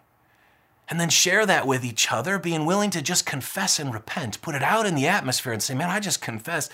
And 0.88 1.00
then 1.00 1.10
share 1.10 1.46
that 1.46 1.66
with 1.66 1.84
each 1.84 2.12
other 2.12 2.38
being 2.38 2.66
willing 2.66 2.92
to 2.92 3.02
just 3.02 3.26
confess 3.26 3.80
and 3.80 3.94
repent 3.94 4.42
put 4.42 4.56
it 4.56 4.62
out 4.62 4.86
in 4.86 4.96
the 4.96 5.08
atmosphere 5.08 5.54
and 5.54 5.64
say 5.64 5.74
man 5.74 5.90
i 5.90 6.00
just 6.00 6.22
confessed 6.22 6.72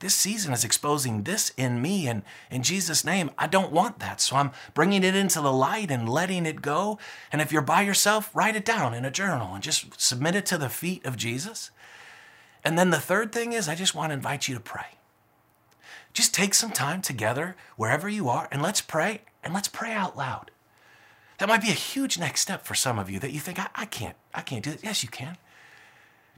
this 0.00 0.14
season 0.14 0.52
is 0.52 0.64
exposing 0.64 1.24
this 1.24 1.50
in 1.56 1.82
me. 1.82 2.06
And 2.06 2.22
in 2.50 2.62
Jesus' 2.62 3.04
name, 3.04 3.30
I 3.36 3.46
don't 3.46 3.72
want 3.72 3.98
that. 3.98 4.20
So 4.20 4.36
I'm 4.36 4.52
bringing 4.74 5.02
it 5.02 5.14
into 5.14 5.40
the 5.40 5.52
light 5.52 5.90
and 5.90 6.08
letting 6.08 6.46
it 6.46 6.62
go. 6.62 6.98
And 7.32 7.40
if 7.40 7.52
you're 7.52 7.62
by 7.62 7.82
yourself, 7.82 8.34
write 8.34 8.56
it 8.56 8.64
down 8.64 8.94
in 8.94 9.04
a 9.04 9.10
journal 9.10 9.54
and 9.54 9.62
just 9.62 10.00
submit 10.00 10.34
it 10.34 10.46
to 10.46 10.58
the 10.58 10.68
feet 10.68 11.04
of 11.04 11.16
Jesus. 11.16 11.70
And 12.64 12.78
then 12.78 12.90
the 12.90 13.00
third 13.00 13.32
thing 13.32 13.52
is, 13.52 13.68
I 13.68 13.74
just 13.74 13.94
want 13.94 14.10
to 14.10 14.14
invite 14.14 14.48
you 14.48 14.54
to 14.54 14.60
pray. 14.60 14.98
Just 16.12 16.34
take 16.34 16.54
some 16.54 16.72
time 16.72 17.02
together 17.02 17.56
wherever 17.76 18.08
you 18.08 18.28
are 18.28 18.48
and 18.50 18.62
let's 18.62 18.80
pray 18.80 19.22
and 19.42 19.54
let's 19.54 19.68
pray 19.68 19.92
out 19.92 20.16
loud. 20.16 20.50
That 21.38 21.48
might 21.48 21.62
be 21.62 21.70
a 21.70 21.72
huge 21.72 22.18
next 22.18 22.40
step 22.40 22.64
for 22.64 22.74
some 22.74 22.98
of 22.98 23.08
you 23.08 23.20
that 23.20 23.32
you 23.32 23.38
think, 23.38 23.58
I, 23.58 23.68
I 23.74 23.84
can't, 23.84 24.16
I 24.34 24.42
can't 24.42 24.64
do 24.64 24.70
it. 24.70 24.80
Yes, 24.82 25.02
you 25.02 25.08
can. 25.08 25.36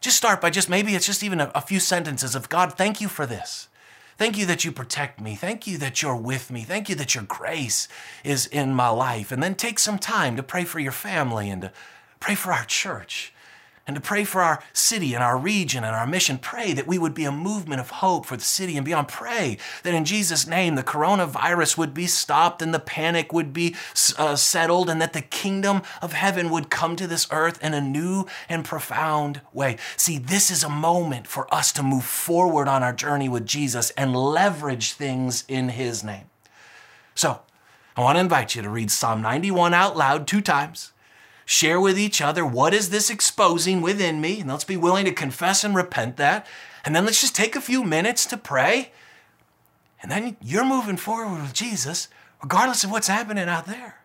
Just 0.01 0.17
start 0.17 0.41
by 0.41 0.51
just 0.51 0.69
maybe 0.69 0.95
it's 0.95 1.07
just 1.07 1.23
even 1.23 1.41
a, 1.41 1.53
a, 1.55 1.61
few 1.61 1.79
sentences 1.79 2.35
of 2.35 2.49
God, 2.49 2.75
thank 2.75 3.01
you 3.01 3.09
for 3.09 3.27
this. 3.27 3.69
Thank 4.17 4.37
you 4.37 4.47
that 4.47 4.65
you 4.65 4.73
protect 4.73 5.21
me. 5.21 5.35
Thank 5.35 5.67
you 5.67 5.79
that 5.79 6.03
you're 6.03 6.17
with 6.17 6.51
me. 6.51 6.63
Thank 6.63 6.89
you 6.89 6.95
that 6.97 7.15
your 7.15 7.25
grace 7.25 7.89
is 8.25 8.47
in 8.47 8.75
my 8.75 8.89
life. 8.89 9.33
And 9.33 9.43
then 9.43 9.55
take 9.55 9.79
some 9.79 9.99
time 9.99 10.37
to 10.37 10.43
pray 10.43 10.65
for 10.65 10.79
your 10.79 10.93
family 10.93 11.49
and 11.51 11.63
to 11.63 11.73
pray 12.19 12.35
for 12.35 12.53
our 12.53 12.65
church 12.65 13.33
and 13.87 13.97
to 13.97 14.01
pray 14.01 14.25
for 14.25 14.40
our 14.40 14.62
city 14.73 15.14
and 15.14 15.23
our 15.23 15.37
region 15.37 15.85
and 15.85 15.97
our 15.97 16.07
mission. 16.07 16.38
Pray 16.38 16.73
that 16.73 16.87
we 16.87 16.99
would 16.99 17.14
be 17.14 17.25
a 17.25 17.33
movement 17.33 17.81
of 17.81 17.90
hope 17.90 18.27
for 18.27 18.37
the 18.37 18.43
city 18.43 18.77
and 18.77 18.85
beyond. 18.85 19.09
Pray 19.09 19.59
that 19.83 19.95
in 19.95 20.05
Jesus' 20.05 20.47
name 20.47 20.75
the 20.75 20.83
coronavirus 20.83 21.77
would 21.77 21.95
be 21.95 22.07
stopped 22.07 22.62
and 22.62 22.73
the 22.73 22.79
panic 22.79 23.33
would 23.33 23.53
be 23.53 23.75
uh, 24.19 24.37
settled 24.37 24.88
and 24.88 25.01
that 25.01 25.12
the 25.12 25.23
kingdom 25.23 25.83
of 26.03 26.12
heaven 26.12 26.51
would 26.51 26.71
come 26.71 26.95
to 26.97 27.07
this 27.07 27.27
earth 27.31 27.62
in 27.62 27.75
a 27.75 27.81
new 27.81 28.27
and 28.49 28.64
profound 28.64 29.40
way. 29.53 29.77
See, 29.97 30.19
this 30.19 30.51
is 30.51 30.62
a 30.62 30.69
moment 30.69 31.27
for 31.27 31.53
us 31.53 31.73
to 31.73 31.83
move 31.83 32.05
forward 32.05 32.69
on 32.69 32.83
our 32.83 32.93
journey 32.93 33.29
with 33.29 33.47
Jesus 33.47 33.90
and 33.90 34.14
leverage 34.14 34.93
things 34.93 35.45
in 35.49 35.71
His 35.71 36.05
name. 36.05 36.31
So, 37.14 37.40
I 37.97 38.03
want 38.03 38.16
to 38.16 38.21
invite 38.21 38.55
you 38.55 38.62
to 38.62 38.71
read 38.71 38.90
Psalm 38.90 39.21
91 39.21 39.75
out 39.75 39.97
loud 39.97 40.27
two 40.27 40.40
times 40.40 40.93
share 41.51 41.81
with 41.81 41.99
each 41.99 42.23
other 42.23 42.47
what 42.47 42.73
is 42.73 42.91
this 42.91 43.11
exposing 43.11 43.81
within 43.81 44.21
me, 44.21 44.39
and 44.39 44.49
let's 44.49 44.63
be 44.63 44.77
willing 44.77 45.05
to 45.05 45.13
confess 45.13 45.65
and 45.65 45.75
repent 45.75 46.17
that. 46.17 46.47
And 46.85 46.95
then 46.95 47.05
let's 47.05 47.21
just 47.21 47.35
take 47.35 47.57
a 47.57 47.61
few 47.61 47.83
minutes 47.83 48.25
to 48.27 48.37
pray. 48.37 48.93
And 50.01 50.13
then 50.13 50.37
you're 50.41 50.65
moving 50.65 50.97
forward 50.97 51.43
with 51.43 51.53
Jesus, 51.53 52.07
regardless 52.41 52.85
of 52.85 52.93
what's 52.93 53.09
happening 53.09 53.49
out 53.49 53.67
there. 53.67 54.00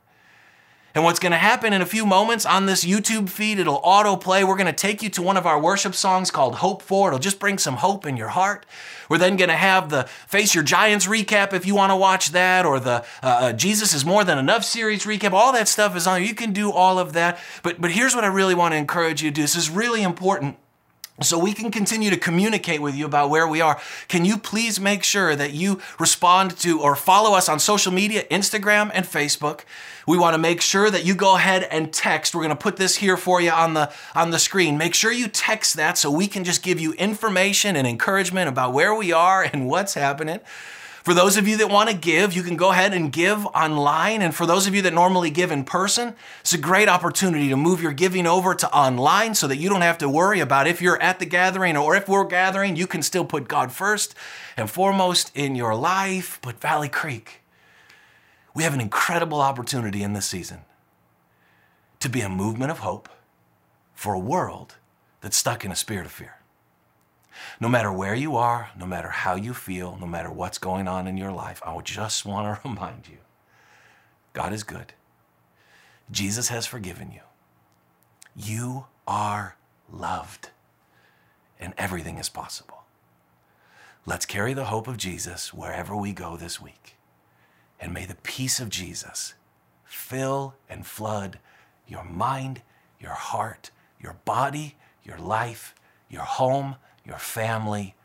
And 0.96 1.04
what's 1.04 1.20
to 1.34 1.38
happen 1.38 1.74
in 1.74 1.82
a 1.82 1.86
few 1.86 2.06
moments 2.06 2.46
on 2.46 2.66
this 2.66 2.86
YouTube 2.86 3.28
feed, 3.28 3.60
it'll 3.60 3.82
autoplay. 3.82 4.48
We're 4.48 4.56
to 4.68 4.74
take 4.74 5.04
you 5.04 5.10
to 5.10 5.22
one 5.22 5.36
of 5.36 5.46
our 5.46 5.60
worship 5.60 5.94
songs 5.94 6.32
called 6.32 6.56
Hope 6.56 6.82
For. 6.82 7.10
It'll 7.10 7.20
just 7.20 7.38
bring 7.38 7.58
some 7.58 7.76
hope 7.76 8.06
in 8.06 8.16
your 8.16 8.30
heart. 8.30 8.66
We're 9.10 9.18
then 9.18 9.36
to 9.50 9.58
have 9.58 9.90
the 9.90 10.06
Face 10.28 10.56
Your 10.56 10.64
Giants 10.64 11.06
recap 11.06 11.52
if 11.52 11.66
you 11.66 11.76
want 11.76 11.92
to 11.92 11.98
watch 11.98 12.32
that, 12.32 12.66
or 12.66 12.80
the 12.80 13.06
uh, 13.22 13.28
uh, 13.28 13.54
Jesus 13.54 13.94
is 13.94 14.06
More 14.06 14.24
Than 14.24 14.38
Enough 14.38 14.64
series 14.64 15.04
recap. 15.04 15.34
All 15.34 15.52
that 15.52 15.68
stuff 15.68 15.98
is 15.98 16.08
on. 16.08 16.24
You 16.24 16.34
can 16.34 16.54
do 16.54 16.72
all 16.72 16.98
of 16.98 17.12
that. 17.12 17.40
But, 17.62 17.82
but 17.82 17.92
here's 17.92 18.16
what 18.16 18.24
I 18.24 18.28
really 18.28 18.56
want 18.56 18.74
to 18.74 18.78
encourage 18.78 19.22
you 19.22 19.32
to 19.32 19.36
do. 19.36 19.42
This 19.42 19.58
is 19.58 19.70
really 19.70 20.02
important 20.02 20.58
so 21.22 21.40
we 21.40 21.54
can 21.54 21.72
continue 21.72 22.10
to 22.10 22.18
communicate 22.18 22.82
with 22.82 22.94
you 22.94 23.06
about 23.06 23.30
where 23.30 23.48
we 23.48 23.62
are, 23.62 23.80
can 24.10 24.26
you 24.26 24.38
please 24.38 24.82
make 24.82 25.02
sure 25.02 25.34
that 25.34 25.54
you 25.54 25.80
respond 25.98 26.58
to 26.58 26.82
or 26.82 26.94
follow 26.94 27.36
us 27.36 27.48
on 27.48 27.58
social 27.58 27.94
media, 27.94 28.26
Instagram 28.30 28.92
and 28.94 29.06
Facebook? 29.06 29.62
We 30.06 30.18
want 30.18 30.34
to 30.34 30.38
make 30.38 30.60
sure 30.60 30.92
that 30.92 31.06
you 31.06 31.16
go 31.16 31.38
ahead 31.38 31.64
and 31.64 31.94
text. 31.94 32.36
We're 32.36 32.42
going 32.42 32.50
to 32.50 32.56
put 32.56 32.76
this 32.76 32.98
here 32.98 33.16
for 33.16 33.40
you 33.40 33.52
on 33.52 33.76
the 33.76 33.92
on 34.14 34.32
the 34.32 34.40
screen. 34.40 34.78
Make 34.78 34.94
sure 34.94 35.12
you 35.12 35.30
text 35.30 35.78
that 35.78 35.98
so 35.98 36.12
we 36.12 36.28
can 36.28 36.44
just 36.44 36.62
give 36.62 36.82
you 36.82 36.92
information 36.94 37.78
and 37.78 37.88
encouragement 37.88 38.50
about 38.50 38.74
where 38.74 38.94
we 38.94 39.14
are 39.14 39.42
and 39.42 39.70
what's 39.70 39.94
happening. 39.94 40.42
For 41.06 41.14
those 41.14 41.38
of 41.38 41.48
you 41.48 41.58
that 41.58 41.70
want 41.70 41.88
to 41.92 41.96
give, 41.96 42.34
you 42.34 42.42
can 42.42 42.58
go 42.58 42.72
ahead 42.72 42.92
and 42.92 43.12
give 43.12 43.46
online. 43.46 44.24
And 44.24 44.34
for 44.34 44.48
those 44.48 44.66
of 44.66 44.74
you 44.74 44.82
that 44.82 44.94
normally 44.96 45.30
give 45.30 45.52
in 45.52 45.64
person, 45.64 46.16
it's 46.40 46.52
a 46.52 46.58
great 46.58 46.90
opportunity 46.90 47.48
to 47.50 47.56
move 47.56 47.80
your 47.80 47.94
giving 47.94 48.26
over 48.26 48.56
to 48.56 48.74
online 48.74 49.36
so 49.36 49.46
that 49.46 49.58
you 49.58 49.70
don't 49.70 49.82
have 49.82 50.00
to 50.00 50.10
worry 50.10 50.40
about 50.40 50.66
if 50.66 50.82
you're 50.82 51.00
at 51.00 51.20
the 51.20 51.28
gathering 51.28 51.78
or 51.78 51.96
if 51.96 52.10
we're 52.10 52.26
gathering, 52.26 52.76
you 52.76 52.88
can 52.88 53.04
still 53.04 53.24
put 53.24 53.48
God 53.48 53.72
first 53.72 54.16
and 54.58 54.68
foremost 54.68 55.32
in 55.36 55.54
your 55.54 55.76
life. 55.76 56.40
But 56.42 56.60
Valley 56.60 56.90
Creek, 56.90 57.42
we 58.56 58.64
have 58.64 58.74
an 58.74 58.82
incredible 58.82 59.42
opportunity 59.42 60.02
in 60.02 60.14
this 60.14 60.26
season 60.26 60.62
to 62.00 62.10
be 62.10 62.22
a 62.22 62.30
movement 62.30 62.72
of 62.72 62.80
hope 62.80 63.10
for 63.94 64.16
a 64.16 64.20
world 64.20 64.78
that's 65.22 65.38
stuck 65.38 65.64
in 65.64 65.72
a 65.72 65.76
spirit 65.76 66.08
of 66.08 66.12
fear. 66.12 66.40
No 67.60 67.70
matter 67.70 67.92
where 67.92 68.16
you 68.16 68.36
are, 68.36 68.70
no 68.78 68.86
matter 68.86 69.10
how 69.10 69.36
you 69.36 69.54
feel, 69.54 69.98
no 70.00 70.08
matter 70.08 70.32
what's 70.32 70.58
going 70.58 70.88
on 70.88 71.08
in 71.08 71.18
your 71.18 71.32
life, 71.32 71.62
I 71.66 71.80
just 71.82 72.26
want 72.26 72.62
to 72.62 72.68
remind 72.68 73.08
you 73.08 73.18
God 74.34 74.54
is 74.54 74.64
good. 74.64 74.94
Jesus 76.12 76.50
has 76.50 76.66
forgiven 76.66 77.12
you. 77.12 77.22
You 78.36 78.86
are 79.08 79.56
loved, 79.92 80.50
and 81.60 81.74
everything 81.78 82.18
is 82.18 82.30
possible. 82.30 82.84
Let's 84.06 84.26
carry 84.26 84.54
the 84.54 84.66
hope 84.66 84.88
of 84.88 84.98
Jesus 84.98 85.54
wherever 85.54 85.96
we 85.96 86.12
go 86.12 86.38
this 86.38 86.62
week. 86.62 86.96
And 87.80 87.94
may 87.94 88.06
the 88.06 88.16
peace 88.16 88.60
of 88.60 88.70
Jesus 88.70 89.34
fill 89.84 90.56
and 90.70 90.86
flood 90.86 91.40
your 91.88 92.04
mind, 92.04 92.62
your 93.00 93.14
heart, 93.14 93.72
your 94.00 94.18
body, 94.26 94.76
your 95.04 95.18
life, 95.18 95.74
your 96.10 96.24
home, 96.24 96.76
your 97.06 97.18
family, 97.18 97.96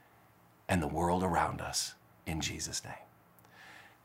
and 0.68 0.80
the 0.80 0.88
world 0.88 1.22
around 1.22 1.60
us 1.60 1.94
in 2.26 2.40
Jesus' 2.40 2.84
name. 2.84 2.94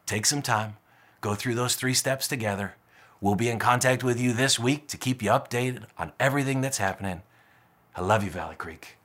Take 0.05 0.25
some 0.25 0.41
time, 0.41 0.77
go 1.21 1.35
through 1.35 1.55
those 1.55 1.75
three 1.75 1.93
steps 1.93 2.27
together. 2.27 2.75
We'll 3.21 3.35
be 3.35 3.49
in 3.49 3.59
contact 3.59 4.03
with 4.03 4.19
you 4.19 4.33
this 4.33 4.59
week 4.59 4.87
to 4.87 4.97
keep 4.97 5.21
you 5.21 5.29
updated 5.29 5.83
on 5.97 6.11
everything 6.19 6.61
that's 6.61 6.79
happening. 6.79 7.21
I 7.95 8.01
love 8.01 8.23
you, 8.23 8.29
Valley 8.29 8.55
Creek. 8.55 8.97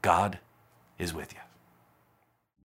God 0.00 0.38
is 0.98 1.12
with 1.12 1.32
you. 1.32 1.38